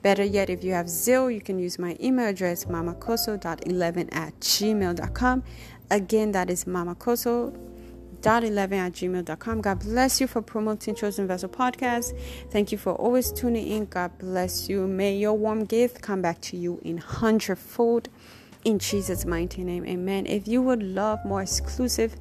Better 0.01 0.25
yet, 0.25 0.49
if 0.49 0.65
you 0.65 0.73
have 0.73 0.87
Zelle, 0.87 1.33
you 1.33 1.39
can 1.39 1.59
use 1.59 1.79
my 1.79 1.95
email 2.03 2.27
address 2.27 2.65
mamacoso.11 2.65 4.13
at 4.13 4.37
gmail.com. 4.41 5.43
Again, 5.89 6.33
that 6.33 6.49
is 6.49 6.65
mamacoso.11 6.65 7.74
dot11 8.25 8.73
at 8.73 8.93
gmail.com. 8.93 9.61
God 9.61 9.79
bless 9.81 10.19
you 10.19 10.25
for 10.25 10.41
promoting 10.41 10.95
Chosen 10.95 11.27
Vessel 11.27 11.47
Podcast. 11.47 12.19
Thank 12.49 12.71
you 12.71 12.77
for 12.79 12.93
always 12.93 13.31
tuning 13.31 13.67
in. 13.67 13.85
God 13.85 14.17
bless 14.17 14.67
you. 14.67 14.87
May 14.87 15.15
your 15.15 15.33
warm 15.33 15.63
gift 15.63 16.01
come 16.01 16.23
back 16.23 16.41
to 16.41 16.57
you 16.57 16.81
in 16.83 16.97
hundredfold. 16.97 18.09
In 18.63 18.79
Jesus' 18.79 19.25
mighty 19.25 19.63
name, 19.63 19.85
amen. 19.85 20.25
If 20.25 20.47
you 20.47 20.63
would 20.63 20.81
love 20.81 21.23
more 21.23 21.43
exclusive 21.43 22.15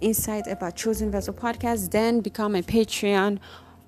insights 0.00 0.46
about 0.46 0.76
Chosen 0.76 1.10
Vessel 1.10 1.34
Podcast, 1.34 1.90
then 1.90 2.20
become 2.20 2.54
a 2.54 2.62
Patreon 2.62 3.40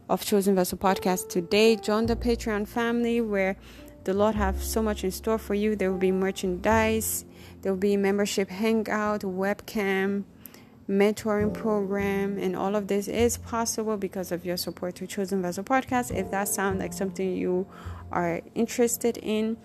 of 0.08 0.24
Chosen 0.24 0.56
Vessel 0.56 0.76
Podcast 0.76 1.28
today. 1.28 1.76
Join 1.76 2.06
the 2.06 2.16
Patreon 2.16 2.66
family 2.66 3.20
where 3.20 3.54
the 4.02 4.12
Lord 4.12 4.34
have 4.34 4.60
so 4.60 4.82
much 4.82 5.04
in 5.04 5.12
store 5.12 5.38
for 5.38 5.54
you. 5.54 5.76
There 5.76 5.92
will 5.92 5.98
be 5.98 6.10
merchandise, 6.10 7.24
there 7.62 7.70
will 7.70 7.78
be 7.78 7.96
membership 7.96 8.48
hangout, 8.50 9.20
webcam, 9.20 10.24
mentoring 10.90 11.54
program 11.54 12.36
and 12.36 12.54
all 12.56 12.74
of 12.74 12.88
this 12.88 13.06
is 13.06 13.38
possible 13.38 13.96
because 13.96 14.32
of 14.32 14.44
your 14.44 14.56
support 14.56 14.96
to 14.96 15.06
chosen 15.06 15.40
vessel 15.40 15.62
podcast. 15.62 16.12
If 16.14 16.32
that 16.32 16.48
sounds 16.48 16.80
like 16.80 16.92
something 16.92 17.36
you 17.36 17.68
are 18.10 18.40
interested 18.54 19.16
in 19.18 19.56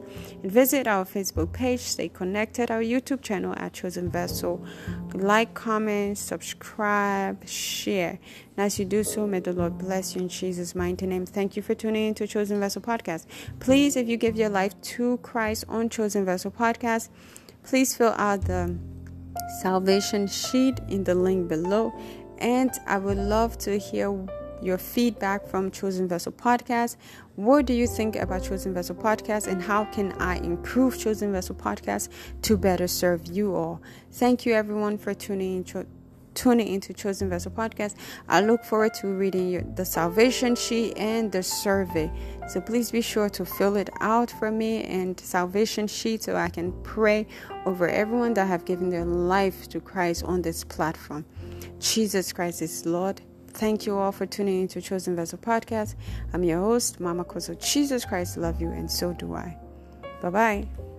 And 0.42 0.50
visit 0.50 0.86
our 0.86 1.04
Facebook 1.04 1.52
page, 1.52 1.80
stay 1.80 2.08
connected, 2.08 2.70
our 2.70 2.82
YouTube 2.82 3.22
channel 3.22 3.54
at 3.56 3.72
Chosen 3.72 4.10
Vessel. 4.10 4.64
Like, 5.14 5.54
comment, 5.54 6.18
subscribe, 6.18 7.46
share. 7.46 8.18
And 8.56 8.66
as 8.66 8.78
you 8.78 8.84
do 8.84 9.04
so, 9.04 9.26
may 9.26 9.40
the 9.40 9.52
Lord 9.52 9.78
bless 9.78 10.14
you 10.14 10.22
in 10.22 10.28
Jesus' 10.28 10.74
mighty 10.74 11.06
name. 11.06 11.26
Thank 11.26 11.56
you 11.56 11.62
for 11.62 11.74
tuning 11.74 12.08
in 12.08 12.14
to 12.14 12.26
Chosen 12.26 12.58
Vessel 12.58 12.82
Podcast. 12.82 13.26
Please, 13.60 13.96
if 13.96 14.08
you 14.08 14.16
give 14.16 14.36
your 14.36 14.48
life 14.48 14.74
to 14.96 15.18
Christ 15.18 15.64
on 15.68 15.88
Chosen 15.88 16.24
Vessel 16.24 16.50
Podcast, 16.50 17.08
please 17.62 17.96
fill 17.96 18.14
out 18.16 18.42
the 18.42 18.76
salvation 19.62 20.26
sheet 20.26 20.80
in 20.88 21.04
the 21.04 21.14
link 21.14 21.48
below. 21.48 21.92
And 22.38 22.70
I 22.86 22.98
would 22.98 23.18
love 23.18 23.56
to 23.58 23.78
hear 23.78 24.10
your 24.62 24.78
feedback 24.78 25.46
from 25.46 25.70
Chosen 25.70 26.08
Vessel 26.08 26.32
Podcast. 26.32 26.96
What 27.36 27.66
do 27.66 27.72
you 27.74 27.86
think 27.86 28.16
about 28.16 28.44
Chosen 28.44 28.74
Vessel 28.74 28.96
Podcast 28.96 29.46
and 29.46 29.62
how 29.62 29.84
can 29.84 30.12
I 30.12 30.36
improve 30.36 30.98
Chosen 30.98 31.32
Vessel 31.32 31.54
Podcast 31.54 32.08
to 32.42 32.56
better 32.56 32.86
serve 32.86 33.26
you 33.26 33.54
all? 33.54 33.82
Thank 34.12 34.46
you 34.46 34.54
everyone 34.54 34.98
for 34.98 35.14
tuning 35.14 35.56
in. 35.58 35.64
Cho- 35.64 35.86
tuning 36.36 36.68
into 36.68 36.92
Chosen 36.92 37.28
Vessel 37.28 37.50
Podcast. 37.50 37.96
I 38.28 38.42
look 38.42 38.62
forward 38.62 38.94
to 38.94 39.08
reading 39.08 39.50
your, 39.50 39.62
the 39.62 39.84
salvation 39.84 40.54
sheet 40.54 40.96
and 40.96 41.32
the 41.32 41.42
survey. 41.42 42.10
So 42.48 42.60
please 42.60 42.92
be 42.92 43.00
sure 43.00 43.28
to 43.30 43.44
fill 43.44 43.76
it 43.76 43.90
out 44.00 44.30
for 44.30 44.52
me 44.52 44.84
and 44.84 45.18
salvation 45.18 45.88
sheet 45.88 46.22
so 46.22 46.36
I 46.36 46.50
can 46.50 46.72
pray 46.82 47.26
over 47.64 47.88
everyone 47.88 48.34
that 48.34 48.46
have 48.46 48.64
given 48.64 48.90
their 48.90 49.06
life 49.06 49.68
to 49.70 49.80
Christ 49.80 50.22
on 50.24 50.42
this 50.42 50.62
platform. 50.62 51.24
Jesus 51.80 52.32
Christ 52.32 52.62
is 52.62 52.86
Lord. 52.86 53.20
Thank 53.56 53.86
you 53.86 53.96
all 53.96 54.12
for 54.12 54.26
tuning 54.26 54.60
into 54.60 54.82
Chosen 54.82 55.16
Vessel 55.16 55.38
Podcast. 55.38 55.94
I'm 56.34 56.44
your 56.44 56.60
host, 56.60 57.00
Mama 57.00 57.24
Kosso. 57.24 57.58
Jesus 57.58 58.04
Christ 58.04 58.36
love 58.36 58.60
you, 58.60 58.68
and 58.68 58.90
so 58.90 59.14
do 59.14 59.32
I. 59.34 59.56
Bye 60.20 60.30
bye. 60.30 60.95